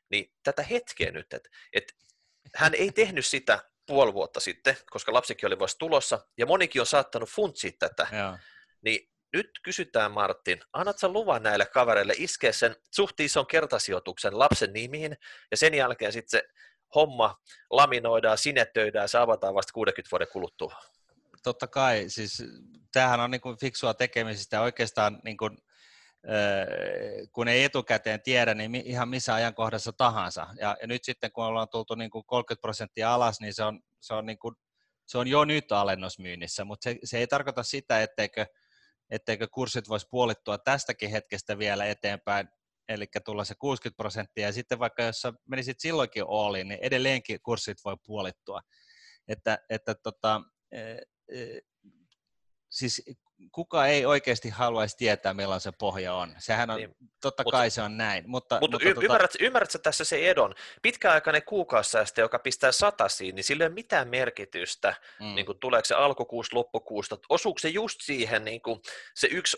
[0.10, 1.94] niin tätä hetkeä nyt, että, että
[2.56, 6.86] hän ei tehnyt sitä puoli vuotta sitten, koska lapsikin oli vasta tulossa, ja monikin on
[6.86, 8.38] saattanut funtsia tätä, Joo.
[8.82, 14.74] niin nyt kysytään Martin, annat sä luvan näille kavereille iskeä sen suht ison kertasijoituksen lapsen
[14.74, 15.18] nimiin,
[15.52, 16.50] ja sen jälkeen sitten se
[16.96, 17.38] homma
[17.70, 20.76] laminoidaan, sinetöidään, se avataan vasta 60 vuoden kuluttua.
[21.44, 22.44] Totta kai, siis
[22.92, 25.58] tämähän on niin kuin fiksua tekemisistä oikeastaan niin kuin,
[27.32, 30.48] kun ei etukäteen tiedä, niin ihan missä ajankohdassa tahansa.
[30.60, 33.80] Ja, ja nyt sitten kun ollaan tultu niin kuin 30 prosenttia alas, niin se on,
[34.00, 34.56] se on, niin kuin,
[35.06, 38.46] se on jo nyt alennusmyynnissä, mutta se, se ei tarkoita sitä, etteikö,
[39.10, 42.48] etteikö kurssit voisi puolittua tästäkin hetkestä vielä eteenpäin,
[42.90, 47.78] eli tulla se 60 prosenttia, ja sitten vaikka jos menisit silloinkin Olliin, niin edelleenkin kurssit
[47.86, 48.62] voi puolittua.
[49.28, 50.42] Että, että tota,
[52.70, 53.04] siis
[53.52, 56.36] kuka ei oikeasti haluaisi tietää, milloin se pohja on.
[56.38, 56.96] Sehän on, niin.
[57.22, 58.24] totta mut, kai se on näin.
[58.28, 59.06] Mutta, mutta, mutta y- tota...
[59.06, 60.56] ymmärrät, ymmärrätkö tässä se edon?
[60.82, 65.36] Pitkäaikainen kuukausisäästö, joka pistää satasiin, niin sillä ei ole mitään merkitystä, mm.
[65.36, 67.18] niin kuin tuleeko se alkukuusta, loppukuusta.
[67.30, 68.82] Osuuko se just siihen niin kuin,
[69.16, 69.58] se yksi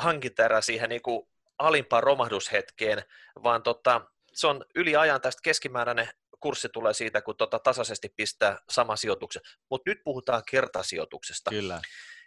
[0.00, 3.02] hankinterä siihen niin kuin alimpaan romahdushetkeen,
[3.42, 4.00] vaan tota,
[4.32, 6.08] se on yli ajan tästä keskimääräinen
[6.40, 9.42] kurssi tulee siitä, kun tota tasaisesti pistää sama sijoituksen.
[9.70, 11.50] Mutta nyt puhutaan kertasijoituksesta.
[11.50, 11.80] Kyllä.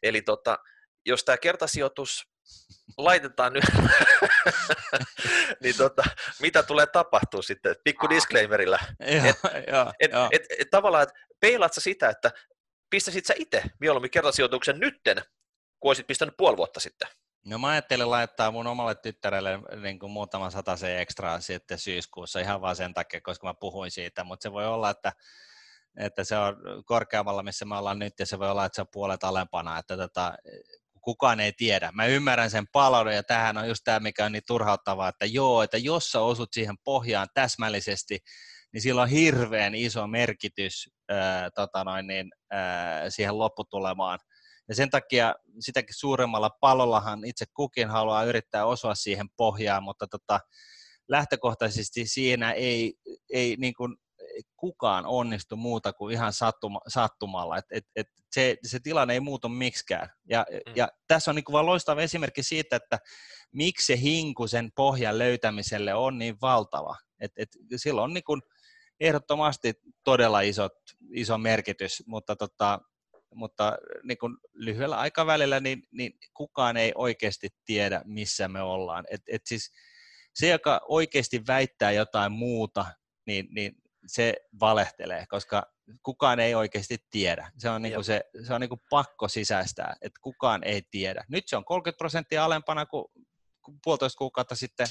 [0.04, 0.58] Eli tota,
[1.06, 2.28] jos tämä kertasijoitus
[2.98, 3.64] laitetaan nyt,
[5.64, 6.04] niin tota,
[6.42, 8.08] mitä tulee tapahtua sitten, pikku
[10.00, 12.32] et, et, et, tavallaan, että peilaat sä sitä, että
[12.90, 15.18] pistäisit sä itse mieluummin kertasijoituksen nytten,
[15.80, 17.08] kun olisit pistänyt puoli vuotta sitten?
[17.46, 22.62] No mä ajattelin laittaa mun omalle tyttärelle niin kuin muutama se ekstraa sitten syyskuussa ihan
[22.62, 25.12] vaan sen takia, koska mä puhuin siitä, mutta se voi olla, että,
[25.98, 28.88] että se on korkeammalla, missä me ollaan nyt, ja se voi olla, että se on
[28.92, 30.34] puolet alempana, että tota,
[31.08, 31.92] kukaan ei tiedä.
[31.94, 35.64] Mä ymmärrän sen palvelun, ja tähän on just tämä, mikä on niin turhauttavaa, että joo,
[35.64, 38.20] että jos sä osut siihen pohjaan täsmällisesti,
[38.74, 44.20] niin sillä on hirveän iso merkitys ää, tota noin, niin, ää, siihen lopputulemaan.
[44.70, 50.40] Ja sen takia sitäkin suuremmalla palollahan itse kukin haluaa yrittää osua siihen pohjaan, mutta tota,
[51.10, 52.94] lähtökohtaisesti siinä ei,
[53.34, 53.96] ei niin kuin
[54.56, 57.58] kukaan onnistu muuta kuin ihan sattuma, sattumalla.
[57.58, 60.10] Et, et, et se, se tilanne ei muutu miksikään.
[60.30, 60.74] Ja, mm.
[60.76, 63.00] ja tässä on niin vain loistava esimerkki siitä, että
[63.54, 66.96] miksi se hinku sen pohjan löytämiselle on niin valtava.
[67.20, 68.42] Et, et sillä on niin kuin
[69.00, 69.74] ehdottomasti
[70.04, 70.74] todella isot,
[71.14, 72.80] iso merkitys, mutta tota,
[73.36, 79.06] mutta niin kuin lyhyellä aikavälillä niin, niin kukaan ei oikeasti tiedä, missä me ollaan.
[79.12, 79.72] Et, et siis
[80.36, 82.86] se, joka oikeasti väittää jotain muuta,
[83.26, 83.76] niin, niin
[84.08, 85.64] se valehtelee, koska
[86.04, 87.52] kukaan ei oikeasti tiedä.
[87.58, 91.26] Se on, niinku se, se on niinku pakko sisäistää, että kukaan ei tiedä.
[91.30, 93.06] Nyt se on 30 prosenttia alempana kuin,
[93.84, 94.88] puolitoista kuukautta sitten.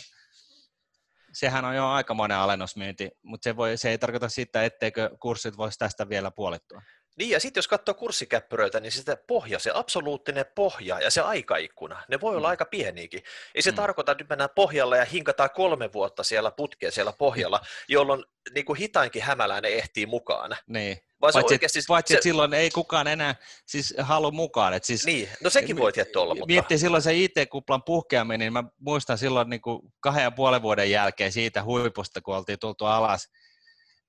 [1.33, 5.79] Sehän on jo aikamoinen alennusmyynti, mutta se, voi, se ei tarkoita sitä, etteikö kurssit voisi
[5.79, 6.83] tästä vielä puolittua.
[7.17, 12.03] Niin, ja sitten jos katsoo kurssikäppyröitä, niin sitä pohja, se absoluuttinen pohja ja se aikaikkuna,
[12.09, 12.51] ne voi olla mm.
[12.51, 13.23] aika pieniäkin.
[13.55, 13.77] Ei se mm.
[13.77, 18.64] tarkoita, että nyt mennään pohjalla ja hinkataan kolme vuotta siellä putkeen siellä pohjalla, jolloin niin
[18.64, 20.57] kuin hitainkin hämäläinen ehtii mukaan.
[20.67, 20.99] Niin.
[21.21, 22.14] Vaan paitsi, oikeasti, paitsi se...
[22.14, 23.35] että silloin ei kukaan enää
[23.67, 24.75] siis halua mukaan.
[24.75, 26.35] Että siis, niin, no sekin voi tietty olla.
[26.35, 26.47] Mutta...
[26.47, 30.91] Miettii silloin se IT-kuplan puhkeaminen, niin mä muistan silloin niin kuin kahden ja puolen vuoden
[30.91, 33.29] jälkeen siitä huipusta, kun oltiin tultu alas,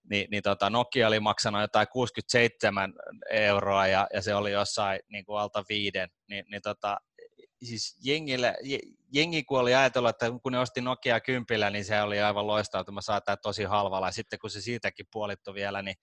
[0.09, 2.93] niin, niin tota Nokia oli maksanut jotain 67
[3.31, 6.97] euroa ja, ja se oli jossain niin kuin alta viiden, niin, niin tota,
[7.63, 8.55] siis jengille,
[9.13, 13.17] jengi kun oli ajatellut, että kun ne osti Nokia kympillä, niin se oli aivan loistava,
[13.17, 15.95] että tosi halvalla, ja sitten kun se siitäkin puolittu vielä, niin,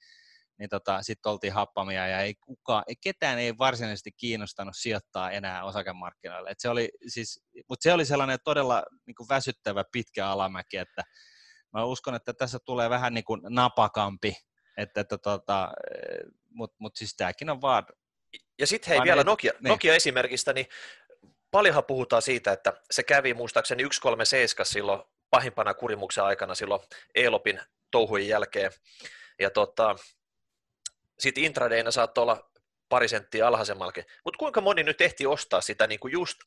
[0.59, 5.65] niin tota, sitten oltiin happamia, ja ei kukaan, ei, ketään ei varsinaisesti kiinnostanut sijoittaa enää
[5.65, 6.51] osakemarkkinoille.
[6.51, 11.03] Et se oli, siis, mutta se oli sellainen todella niin kuin väsyttävä pitkä alamäki, että
[11.75, 14.37] mä uskon, että tässä tulee vähän niin kuin napakampi
[14.77, 15.72] Että, että tota,
[16.51, 17.87] Mutta mut siis tämäkin on vaan...
[18.59, 19.68] Ja sitten hei vielä Nokia, niin.
[19.68, 20.66] Nokia-esimerkistä, niin
[21.51, 26.81] paljonhan puhutaan siitä, että se kävi muistaakseni 137 silloin pahimpana kurimuksen aikana silloin
[27.14, 27.61] Elopin
[27.91, 28.72] touhujen jälkeen.
[29.39, 29.97] Ja tota,
[31.18, 32.51] sitten intradayna saattoi olla
[32.89, 34.05] pari senttiä alhaisemmallakin.
[34.25, 36.39] Mutta kuinka moni nyt ehti ostaa sitä niin kuin just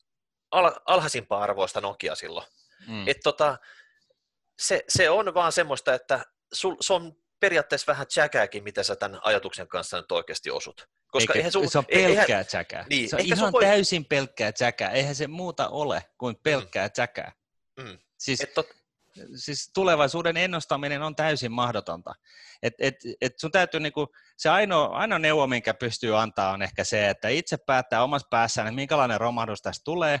[0.50, 2.46] al- alhaisimpaa arvoista Nokia silloin?
[2.86, 3.08] Mm.
[3.08, 3.58] Et tota,
[4.58, 9.20] se, se on vaan semmoista, että sul, se on periaatteessa vähän tsäkääkin, mitä sä tämän
[9.22, 10.88] ajatuksen kanssa nyt oikeasti osut.
[11.06, 12.86] Koska Eikä, sul, se on pelkkää eihän, tsäkää.
[12.90, 13.62] Niin, se on ihan voi...
[13.62, 14.90] täysin pelkkää tsäkää.
[14.90, 16.92] Eihän se muuta ole kuin pelkkää mm.
[16.92, 17.32] tsäkää.
[17.80, 17.98] Mm.
[18.18, 18.66] Siis, Et tot...
[19.36, 22.14] siis tulevaisuuden ennustaminen on täysin mahdotonta.
[22.62, 24.06] Et, et, et sun täytyy niinku,
[24.36, 28.66] se ainoa, ainoa neuvo, minkä pystyy antaa, on ehkä se, että itse päättää omassa päässään,
[28.66, 30.18] että minkälainen romahdus tästä tulee,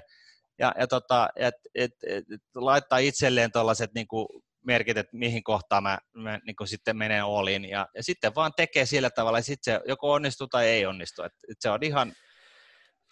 [0.58, 5.82] ja, ja tota, et, et, et, et, laittaa itselleen tuollaiset niinku merkit, että mihin kohtaan
[5.82, 9.74] mä, mä niin sitten menen olin, ja, ja sitten vaan tekee sillä tavalla, että sitten
[9.74, 12.12] se joko onnistuu tai ei onnistu, että, että se on ihan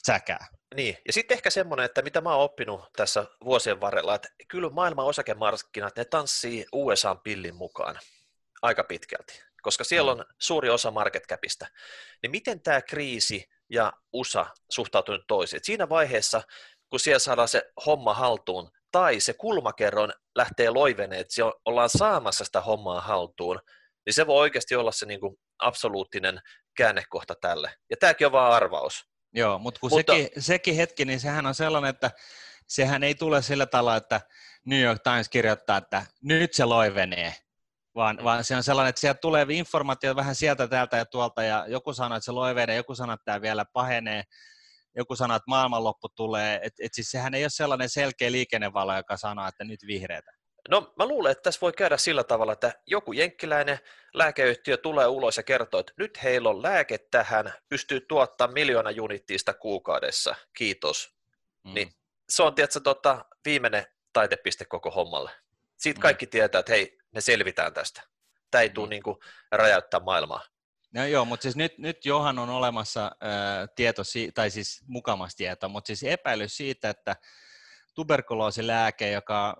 [0.07, 0.47] säkää.
[0.75, 4.71] Niin, ja sitten ehkä semmoinen, että mitä mä oon oppinut tässä vuosien varrella, että kyllä
[4.71, 7.99] maailman osakemarkkinat, ne tanssii USA-pillin mukaan
[8.63, 11.67] aika pitkälti, koska siellä on suuri osa market capista.
[12.23, 15.61] Niin miten tämä kriisi ja USA suhtautuu nyt toisiin?
[15.65, 16.43] Siinä vaiheessa,
[16.91, 21.35] kun siellä saadaan se homma haltuun, tai se kulmakerron lähtee loiveneen, että
[21.65, 23.61] ollaan saamassa sitä hommaa haltuun,
[24.07, 26.41] niin se voi oikeasti olla se niin kuin absoluuttinen
[26.77, 27.75] käännekohta tälle.
[27.91, 29.05] Ja tämäkin on vaan arvaus.
[29.33, 30.13] Joo, mutta kun mutta...
[30.13, 32.11] Sekin, sekin hetki, niin sehän on sellainen, että
[32.67, 34.21] sehän ei tule sillä tavalla, että
[34.65, 37.35] New York Times kirjoittaa, että nyt se loivenee,
[37.95, 38.25] vaan, mm.
[38.25, 41.93] vaan se on sellainen, että sieltä tulee informaatio vähän sieltä, täältä ja tuolta, ja joku
[41.93, 44.23] sanoo, että se loivenee, joku sanoo, että tämä vielä pahenee,
[44.97, 49.17] joku sanoo, että maailmanloppu tulee, että et siis sehän ei ole sellainen selkeä liikennevalo, joka
[49.17, 50.33] sanoo, että nyt vihreätä.
[50.69, 53.79] No mä luulen, että tässä voi käydä sillä tavalla, että joku jenkkiläinen
[54.15, 59.55] lääkeyhtiö tulee ulos ja kertoo, että nyt heillä on lääke tähän, pystyy tuottamaan miljoona unittiista
[59.55, 61.17] kuukaudessa, kiitos.
[61.65, 61.75] Mm.
[61.75, 61.93] Niin
[62.29, 65.31] se on tietysti tota, viimeinen taitepiste koko hommalle.
[65.77, 66.03] Siitä mm.
[66.03, 66.31] kaikki mm.
[66.31, 68.03] tietää, että hei, me selvitään tästä.
[68.51, 68.91] Tämä ei tule mm.
[68.91, 69.17] niin kuin,
[69.53, 70.43] räjäyttää maailmaa.
[70.97, 74.03] No joo, mutta siis nyt, nyt Johan on olemassa ää, tieto,
[74.35, 77.17] tai siis mukamas tieto, mutta siis epäilys siitä, että
[77.95, 79.57] tuberkuloosilääke, joka,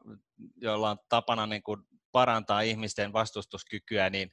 [0.57, 1.83] jolla on tapana niin kuin
[2.13, 4.33] parantaa ihmisten vastustuskykyä, niin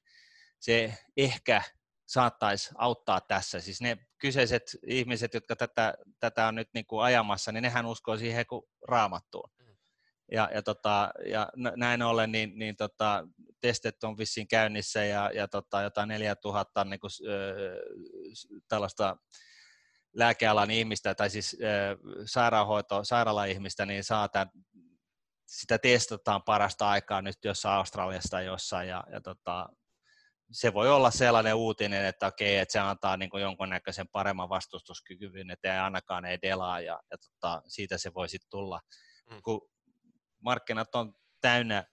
[0.60, 1.62] se ehkä
[2.06, 3.60] saattaisi auttaa tässä.
[3.60, 8.18] Siis ne kyseiset ihmiset, jotka tätä, tätä on nyt niin kuin ajamassa, niin nehän uskoo
[8.18, 9.50] siihen kuin raamattuun.
[10.34, 13.28] Ja, ja, tota, ja näin ollen niin, niin tota,
[13.62, 19.18] testit on vissiin käynnissä ja, ja tota, jotain 4000 niin kuin, äh, tällaista
[20.14, 24.50] lääkealan ihmistä tai siis äh, sairaanhoito, sairaala-ihmistä, niin saa tämän,
[25.48, 29.70] sitä testataan parasta aikaa nyt jossain Australiassa tai jossain ja, ja tota,
[30.52, 35.74] se voi olla sellainen uutinen, että okei, että se antaa niin jonkunnäköisen paremman vastustuskykyyn, että
[35.74, 38.80] ei ainakaan ei delaa ja, ja tota, siitä se voi sitten tulla.
[39.30, 39.42] Mm.
[39.44, 39.62] Kun
[40.44, 41.84] markkinat on täynnä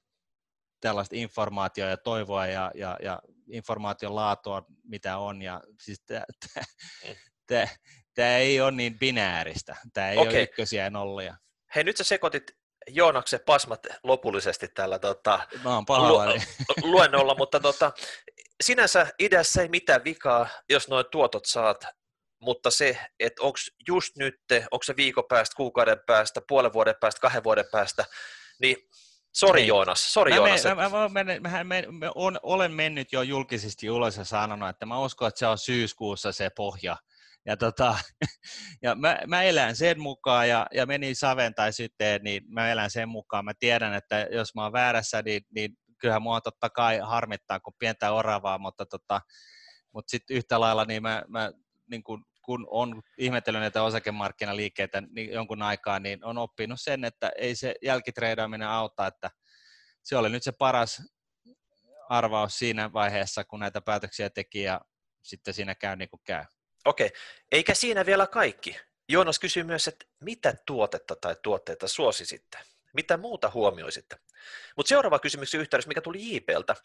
[0.81, 3.23] tällaista informaatiota ja toivoa ja, ja, ja
[3.53, 5.43] informaation laatua, mitä on.
[5.43, 6.05] Ja siis
[8.15, 9.77] tämä ei ole niin binääristä.
[9.93, 10.33] Tämä ei okay.
[10.33, 11.37] ole ykkösiä ja nollia.
[11.75, 12.45] Hei, nyt sä sekoitit
[12.89, 15.41] Joonaksen pasmat lopullisesti tällä tota,
[15.89, 16.41] lu-
[16.83, 17.93] luennolla, mutta tota,
[18.63, 21.85] sinänsä ideassa ei mitään vikaa, jos noin tuotot saat,
[22.41, 24.35] mutta se, että onko just nyt,
[24.71, 28.05] onko se viikon päästä, kuukauden päästä, puolen vuoden päästä, kahden vuoden päästä,
[28.61, 28.77] niin
[29.33, 30.65] Sori Joonas, sori Joonas.
[30.65, 34.69] Mä, mä, mä, mä, mä, mä, mä on, olen mennyt jo julkisesti ulos ja sanonut,
[34.69, 36.97] että mä uskon, että se on syyskuussa se pohja.
[37.47, 37.99] Ja, tota,
[38.83, 42.91] ja mä, mä, elän sen mukaan ja, ja meni saven tai sitten, niin mä elän
[42.91, 43.45] sen mukaan.
[43.45, 47.73] Mä tiedän, että jos mä oon väärässä, niin, niin kyllähän mua totta kai harmittaa, kun
[47.79, 49.21] pientä oravaa, mutta, tota,
[49.95, 51.53] mutta sitten yhtä lailla niin mä, mä
[51.91, 57.33] niin kuin kun on ihmetellyt näitä osakemarkkinaliikkeitä niin jonkun aikaa, niin on oppinut sen, että
[57.37, 59.31] ei se jälkitreidaaminen auta, että
[60.03, 61.03] se oli nyt se paras
[62.09, 64.81] arvaus siinä vaiheessa, kun näitä päätöksiä teki ja
[65.23, 66.45] sitten siinä käy niin kuin käy.
[66.85, 67.11] Okei,
[67.53, 68.77] eikä siinä vielä kaikki.
[69.09, 72.59] Joonas kysyy myös, että mitä tuotetta tai tuotteita suosisitte?
[72.93, 74.17] Mitä muuta huomioisitte?
[74.77, 76.77] Mutta seuraava kysymys yhteydessä, mikä tuli JPltä.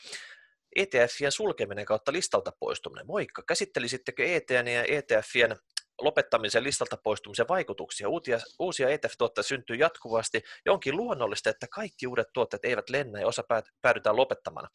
[0.76, 3.08] ETFien sulkeminen kautta listalta poistuminen.
[3.08, 5.56] Moikka, käsittelisittekö ETN ja ETFien
[6.02, 8.10] lopettamisen listalta poistumisen vaikutuksia.
[8.10, 13.28] Uusia, uusia ETF-tuotteita syntyy jatkuvasti ja onkin luonnollista, että kaikki uudet tuotteet eivät lennä ja
[13.28, 13.44] osa
[13.82, 14.70] päädytään lopettamaan.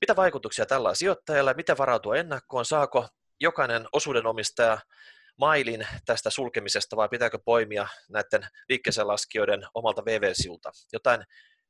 [0.00, 1.54] Mitä vaikutuksia tällä on sijoittajalla?
[1.54, 2.64] Miten varautua ennakkoon?
[2.64, 3.08] Saako
[3.40, 4.78] jokainen osuudenomistaja
[5.38, 10.70] mailin tästä sulkemisesta vai pitääkö poimia näiden liikkeeseen laskijoiden omalta VV-sivulta?
[10.92, 11.24] Jotain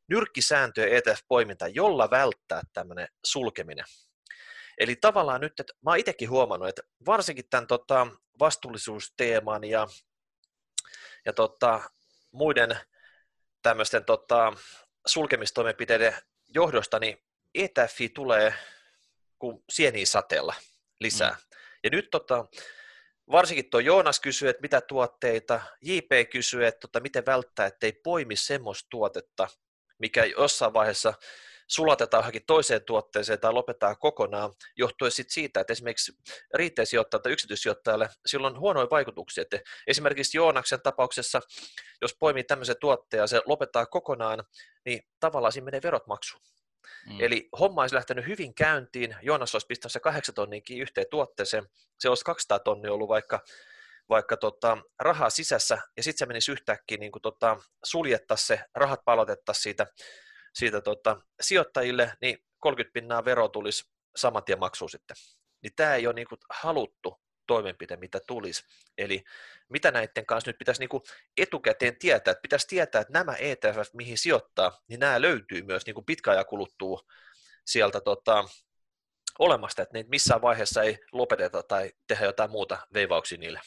[0.09, 3.85] nyrkkisääntöjä ETF-poiminta, jolla välttää tämmöinen sulkeminen.
[4.79, 8.07] Eli tavallaan nyt, että mä oon itsekin huomannut, että varsinkin tämän tota,
[8.39, 9.87] vastuullisuusteeman ja,
[11.25, 11.91] ja tota,
[12.33, 12.79] muiden
[13.63, 14.53] tämmöisten tota,
[15.07, 16.15] sulkemistoimenpiteiden
[16.55, 17.19] johdosta, niin
[17.55, 18.55] ETFi tulee
[19.39, 20.55] kuin sieni sateella
[21.01, 21.31] lisää.
[21.31, 21.59] Mm.
[21.85, 22.45] Ja nyt tota,
[23.31, 28.37] varsinkin tuo Joonas kysyy, että mitä tuotteita, JP kysyy, että tota, miten välttää, ettei poimi
[28.37, 29.49] semmoista tuotetta,
[29.99, 31.15] mikä jossain vaiheessa
[31.69, 36.13] sulatetaan johonkin toiseen tuotteeseen tai lopetetaan kokonaan, johtuen sit siitä, että esimerkiksi
[36.55, 39.43] retail tai yksityissijoittajalle sillä on huonoja vaikutuksia.
[39.43, 41.41] Että esimerkiksi Joonaksen tapauksessa,
[42.03, 44.45] jos poimii tämmöisen tuotteen ja se lopettaa kokonaan,
[44.85, 46.43] niin tavallaan siinä menee verot maksuun.
[47.07, 47.21] Mm.
[47.21, 51.69] Eli homma olisi lähtenyt hyvin käyntiin, Joonas olisi pistänyt se kahdeksan tonniinkin yhteen tuotteeseen,
[51.99, 53.41] se olisi 200 tonnia ollut vaikka,
[54.09, 59.01] vaikka tota, rahaa sisässä, ja sitten se menisi yhtäkkiä niin kuin, tota, suljettaisiin se, rahat
[59.05, 59.87] palautettaisiin siitä,
[60.55, 63.85] siitä tota, sijoittajille, niin 30 pinnaa vero tulisi
[64.17, 65.17] saman tien maksuun sitten.
[65.63, 68.65] Niin tämä ei ole niin kuin, haluttu toimenpide, mitä tulisi.
[68.99, 69.25] Eli
[69.69, 71.03] mitä näiden kanssa nyt pitäisi niin kuin
[71.37, 75.95] etukäteen tietää, että pitäisi tietää, että nämä ETF, mihin sijoittaa, niin nämä löytyy myös niin
[75.95, 77.01] kuin pitkäajan kuluttua
[77.67, 78.45] sieltä tota,
[79.39, 83.61] olemasta, että niitä missään vaiheessa ei lopeteta tai tehdä jotain muuta veivauksia niille.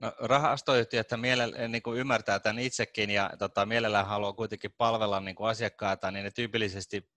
[0.00, 5.34] No, rahastoyhtiöt mielellä, niin kuin ymmärtää tämän itsekin ja tota, mielellään haluaa kuitenkin palvella niin
[5.34, 7.08] kuin asiakkaita, niin ne tyypillisesti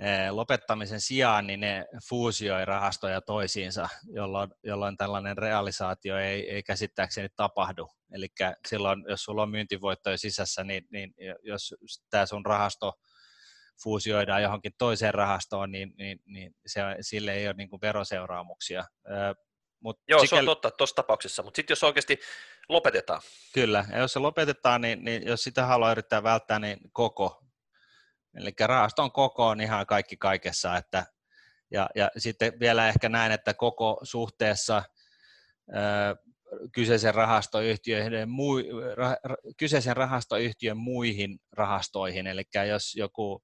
[0.00, 7.28] Eh, lopettamisen sijaan niin ne fuusioi rahastoja toisiinsa, jolloin, jolloin tällainen realisaatio ei, ei käsittääkseni
[7.36, 7.88] tapahdu.
[8.12, 8.26] Eli
[8.68, 11.74] silloin, jos sulla on myyntivoittoja sisässä, niin, niin jos
[12.10, 12.92] tämä sun rahasto
[13.82, 18.84] fuusioidaan johonkin toiseen rahastoon, niin, niin, niin se, sille ei ole niin kuin veroseuraamuksia.
[19.80, 20.38] Mut Joo, sikäli...
[20.38, 22.18] se on totta tuossa tapauksessa, mutta sitten jos oikeasti
[22.68, 23.20] lopetetaan.
[23.54, 27.40] Kyllä, ja jos se lopetetaan, niin, niin jos sitä haluaa yrittää välttää, niin koko
[28.34, 31.06] Eli rahaston koko on ihan kaikki kaikessa, että,
[31.70, 34.82] ja, ja sitten vielä ehkä näin, että koko suhteessa
[35.68, 36.16] ö,
[36.72, 38.56] kyseisen rahastoyhtiöiden, muu,
[38.94, 39.16] rah,
[39.56, 43.42] kyseisen rahastoyhtiön muihin rahastoihin, eli jos joku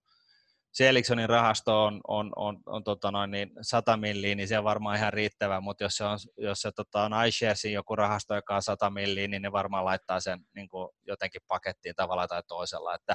[0.76, 4.96] Seliksonin rahasto on, on, on, on tota noin, niin 100 milliä, niin se on varmaan
[4.96, 8.62] ihan riittävä, mutta jos se on, jos se tota, on iSharesin joku rahasto, joka on
[8.62, 13.14] 100 milliä, niin ne varmaan laittaa sen niin kuin jotenkin pakettiin tavalla tai toisella, että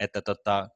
[0.00, 0.68] että tota,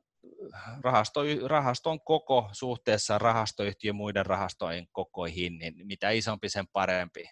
[0.85, 7.25] rahasto, rahaston koko suhteessa rahastoyhtiön muiden rahastojen kokoihin, niin mitä isompi sen parempi.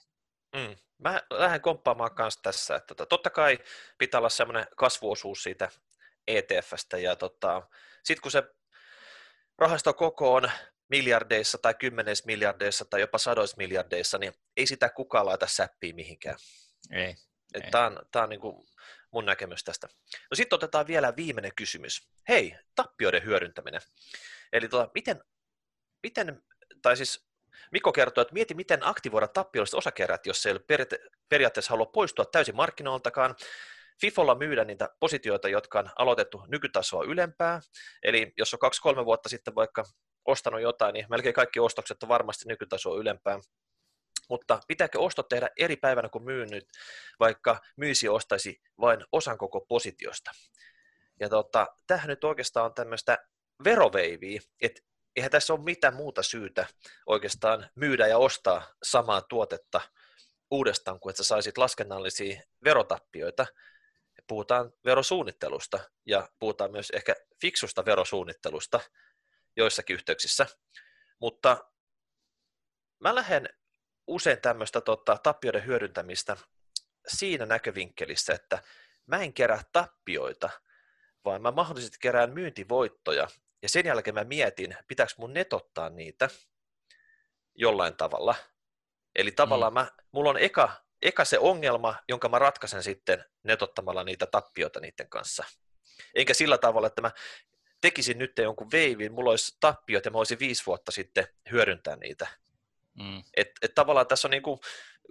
[0.56, 0.76] Mm.
[0.98, 3.58] Mä lähden komppaamaan kanssa tässä, että tota, totta kai
[3.98, 5.68] pitää olla semmoinen kasvuosuus siitä
[6.26, 7.62] ETFstä, ja tota,
[8.04, 8.42] sitten kun se
[9.58, 10.50] rahasto koko on
[10.88, 16.36] miljardeissa tai kymmenes miljardeissa tai jopa sadoissa miljardeissa, niin ei sitä kukaan laita säppiä mihinkään.
[16.90, 17.14] Ei.
[17.70, 18.66] Tämä on, tää on niin kuin
[19.10, 19.88] mun näkemys tästä.
[20.30, 22.08] No sitten otetaan vielä viimeinen kysymys.
[22.28, 23.80] Hei, tappioiden hyödyntäminen.
[24.52, 25.24] Eli tuota, miten,
[26.02, 26.42] miten,
[26.82, 27.28] tai siis
[27.72, 30.54] Mikko kertoo, että mieti, miten aktivoida tappiolliset osakerät, jos ei
[31.28, 33.36] periaatteessa halua poistua täysin markkinoiltakaan.
[34.00, 37.60] FIFOlla myydä niitä positioita, jotka on aloitettu nykytasoa ylempää.
[38.02, 39.84] Eli jos on kaksi-kolme vuotta sitten vaikka
[40.24, 43.38] ostanut jotain, niin melkein kaikki ostokset on varmasti nykytasoa ylempää
[44.28, 46.68] mutta pitääkö ostot tehdä eri päivänä kuin myynyt,
[47.20, 50.30] vaikka myysi ostaisi vain osan koko positiosta.
[51.20, 53.18] Ja tota, tähän nyt oikeastaan on tämmöistä
[53.64, 54.80] veroveiviä, että
[55.16, 56.66] eihän tässä ole mitään muuta syytä
[57.06, 59.80] oikeastaan myydä ja ostaa samaa tuotetta
[60.50, 63.46] uudestaan, kuin että sä saisit laskennallisia verotappioita.
[64.28, 68.80] Puhutaan verosuunnittelusta ja puhutaan myös ehkä fiksusta verosuunnittelusta
[69.56, 70.46] joissakin yhteyksissä.
[71.20, 71.70] Mutta
[73.00, 73.48] mä lähden
[74.06, 76.36] usein tämmöistä tota, tappioiden hyödyntämistä
[77.08, 78.62] siinä näkövinkkelissä, että
[79.06, 80.50] mä en kerää tappioita,
[81.24, 83.28] vaan mä mahdollisesti kerään myyntivoittoja,
[83.62, 86.28] ja sen jälkeen mä mietin, pitääkö mun netottaa niitä
[87.54, 88.34] jollain tavalla.
[89.14, 89.74] Eli tavallaan mm.
[89.74, 95.08] mä, mulla on eka, eka se ongelma, jonka mä ratkaisen sitten netottamalla niitä tappioita niiden
[95.08, 95.44] kanssa.
[96.14, 97.10] Enkä sillä tavalla, että mä
[97.80, 102.26] tekisin nyt jonkun veivin, mulla olisi tappiot ja mä voisin viisi vuotta sitten hyödyntää niitä.
[102.94, 103.22] Mm.
[103.36, 104.58] Et, et tavallaan tässä on niin kuin,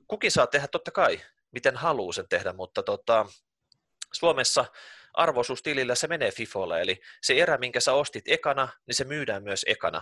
[0.07, 1.21] kukin saa tehdä totta kai,
[1.51, 3.25] miten haluaa sen tehdä, mutta tota,
[4.13, 4.65] Suomessa
[5.13, 9.65] arvoisuustilillä se menee FIFOlle, eli se erä, minkä sä ostit ekana, niin se myydään myös
[9.67, 10.01] ekana.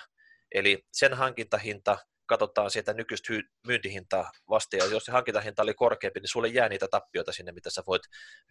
[0.51, 3.33] Eli sen hankintahinta katsotaan sieltä nykyistä
[3.67, 7.69] myyntihintaa vasta, ja jos se hankintahinta oli korkeampi, niin sulle jää niitä tappioita sinne, mitä
[7.69, 8.01] sä voit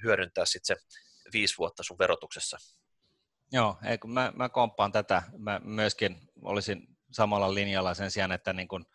[0.02, 0.82] hyödyntää sitten se
[1.32, 2.58] viisi vuotta sun verotuksessa.
[3.52, 5.22] Joo, ei, kun mä, mä komppaan tätä.
[5.38, 8.86] Mä myöskin olisin samalla linjalla sen sijaan, että niin kun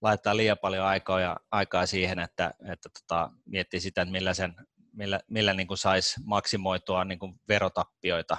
[0.00, 4.54] laittaa liian paljon aikaa, ja, aikaa siihen, että, että tota, miettii sitä, että millä, sen,
[4.92, 8.36] millä, millä niin saisi maksimoitua niin verotappioita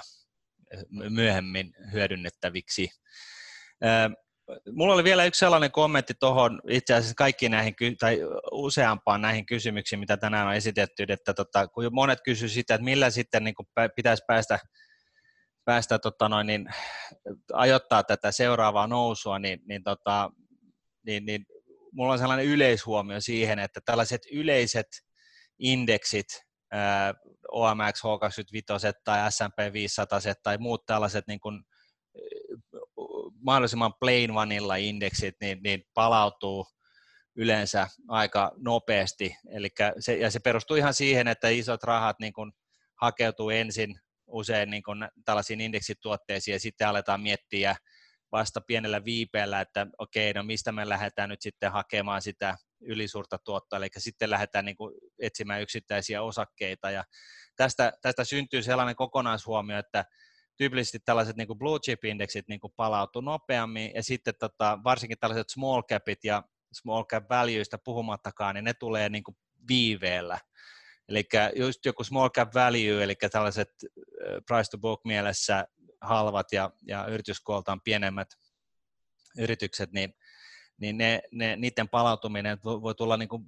[1.10, 2.90] myöhemmin hyödynnettäviksi.
[4.72, 8.18] Mulla oli vielä yksi sellainen kommentti tuohon itse asiassa kaikkiin näihin, tai
[8.52, 13.10] useampaan näihin kysymyksiin, mitä tänään on esitetty, että tota, kun monet kysyvät sitä, että millä
[13.10, 13.54] sitten niin
[13.96, 14.58] pitäisi päästä,
[15.64, 16.68] päästä tota noin, niin,
[17.52, 20.30] ajoittaa tätä seuraavaa nousua, niin, niin, tota,
[21.06, 21.46] niin, niin
[21.92, 24.86] mulla on sellainen yleishuomio siihen, että tällaiset yleiset
[25.58, 26.26] indeksit,
[27.52, 31.64] OMX H25 tai S&P 500 tai muut tällaiset niin kuin,
[33.40, 36.66] mahdollisimman plain vanilla indeksit, niin, niin palautuu
[37.36, 39.36] yleensä aika nopeasti.
[39.50, 42.52] Elikkä se, ja se perustuu ihan siihen, että isot rahat niin kuin
[43.00, 47.76] hakeutuu ensin usein niin kuin tällaisiin indeksituotteisiin ja sitten aletaan miettiä
[48.32, 53.76] vasta pienellä viipeellä, että okei, no mistä me lähdetään nyt sitten hakemaan sitä ylisuurta tuottoa,
[53.76, 54.76] eli sitten lähdetään niin
[55.18, 57.04] etsimään yksittäisiä osakkeita ja
[57.56, 60.04] tästä, tästä syntyy sellainen kokonaishuomio, että
[60.56, 65.50] tyypillisesti tällaiset niin kuin blue chip indeksit niin palautuu nopeammin ja sitten tota, varsinkin tällaiset
[65.50, 66.42] small capit ja
[66.72, 69.36] small cap valueista puhumattakaan, niin ne tulee niin kuin
[69.68, 70.38] viiveellä.
[71.08, 71.24] Eli
[71.56, 73.70] just joku small cap value, eli tällaiset
[74.46, 75.66] price to book mielessä
[76.00, 78.28] halvat ja, ja yrityskooltaan pienemmät
[79.38, 80.14] yritykset, niin,
[80.80, 83.44] niin ne, ne, niiden palautuminen voi tulla niin kuin,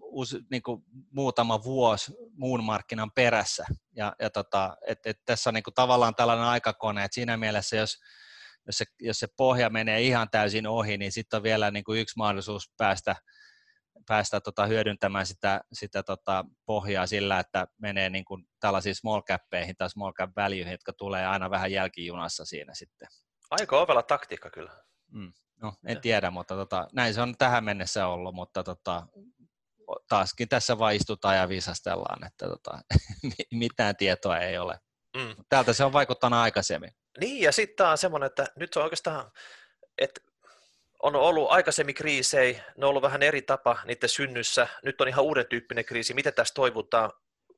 [0.00, 3.64] uusi, niin kuin muutama vuosi muun markkinan perässä.
[3.96, 7.76] Ja, ja tota, et, et tässä on niin kuin tavallaan tällainen aikakone, että siinä mielessä
[7.76, 7.98] jos,
[8.66, 12.00] jos, se, jos se pohja menee ihan täysin ohi, niin sitten on vielä niin kuin
[12.00, 13.16] yksi mahdollisuus päästä,
[14.06, 19.76] päästä tota hyödyntämään sitä, sitä tota pohjaa sillä, että menee niin kuin tällaisiin small cappeihin
[19.76, 23.08] tai small cap valueihin, jotka tulee aina vähän jälkijunassa siinä sitten.
[23.50, 24.72] Aika ovella taktiikka kyllä.
[25.12, 25.32] Mm.
[25.62, 26.00] No, en ja.
[26.00, 29.06] tiedä, mutta tota, näin se on tähän mennessä ollut, mutta tota,
[30.08, 32.78] taaskin tässä vaan istutaan ja viisastellaan, että tota,
[33.52, 34.78] mitään tietoa ei ole.
[35.16, 35.44] Mm.
[35.48, 36.90] Täältä se on vaikuttanut aikaisemmin.
[37.20, 39.30] Niin, ja sitten tämä on semmoinen, että nyt se on oikeastaan,
[39.98, 40.20] että
[41.02, 45.24] on ollut aikaisemmin kriisejä, ne on ollut vähän eri tapa niiden synnyssä, nyt on ihan
[45.24, 47.12] uuden tyyppinen kriisi, miten tässä toivutaan,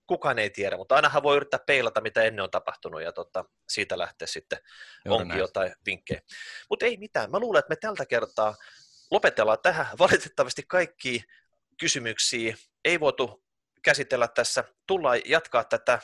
[0.06, 3.98] kukaan ei tiedä, mutta ainahan voi yrittää peilata, mitä ennen on tapahtunut, ja tota, siitä
[3.98, 4.58] lähteä sitten
[5.04, 5.40] Juuri onkin näin.
[5.40, 6.20] jotain vinkkejä.
[6.70, 8.54] Mutta ei mitään, mä luulen, että me tältä kertaa
[9.10, 9.86] lopetellaan tähän.
[9.98, 11.24] Valitettavasti kaikki
[11.82, 13.44] kysymyksiä ei voitu
[13.82, 14.64] käsitellä tässä.
[14.86, 15.98] Tullaan jatkaa tätä,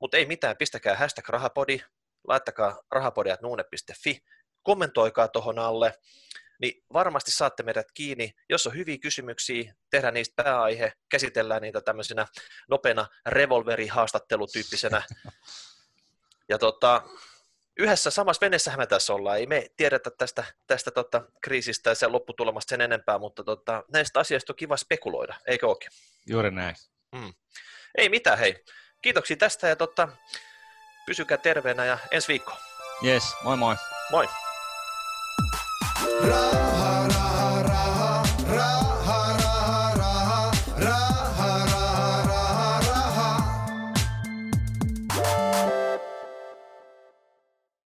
[0.00, 1.80] mutta ei mitään, pistäkää hashtag rahapodi,
[2.28, 4.18] laittakaa rahapodi.nuune.fi,
[4.62, 5.94] kommentoikaa tuohon alle,
[6.60, 8.32] niin varmasti saatte meidät kiinni.
[8.48, 12.26] Jos on hyviä kysymyksiä, tehdään niistä pääaihe, käsitellään niitä tämmöisenä
[12.68, 15.02] nopeana revolverihaastattelutyyppisenä.
[16.50, 17.02] Ja tota,
[17.78, 19.38] yhdessä samassa veneessähän me tässä ollaan.
[19.38, 24.20] Ei me tiedetä tästä, tästä tota, kriisistä ja sen lopputulemasta sen enempää, mutta tota, näistä
[24.20, 25.92] asioista on kiva spekuloida, eikö oikein?
[26.26, 26.76] Juuri näin.
[27.12, 27.32] Mm.
[27.98, 28.64] Ei mitään, hei.
[29.02, 30.08] Kiitoksia tästä ja tota,
[31.06, 32.52] pysykää terveenä ja ensi viikko.
[33.04, 33.76] Yes, moi moi.
[34.10, 34.28] Moi.
[36.28, 37.17] Raha.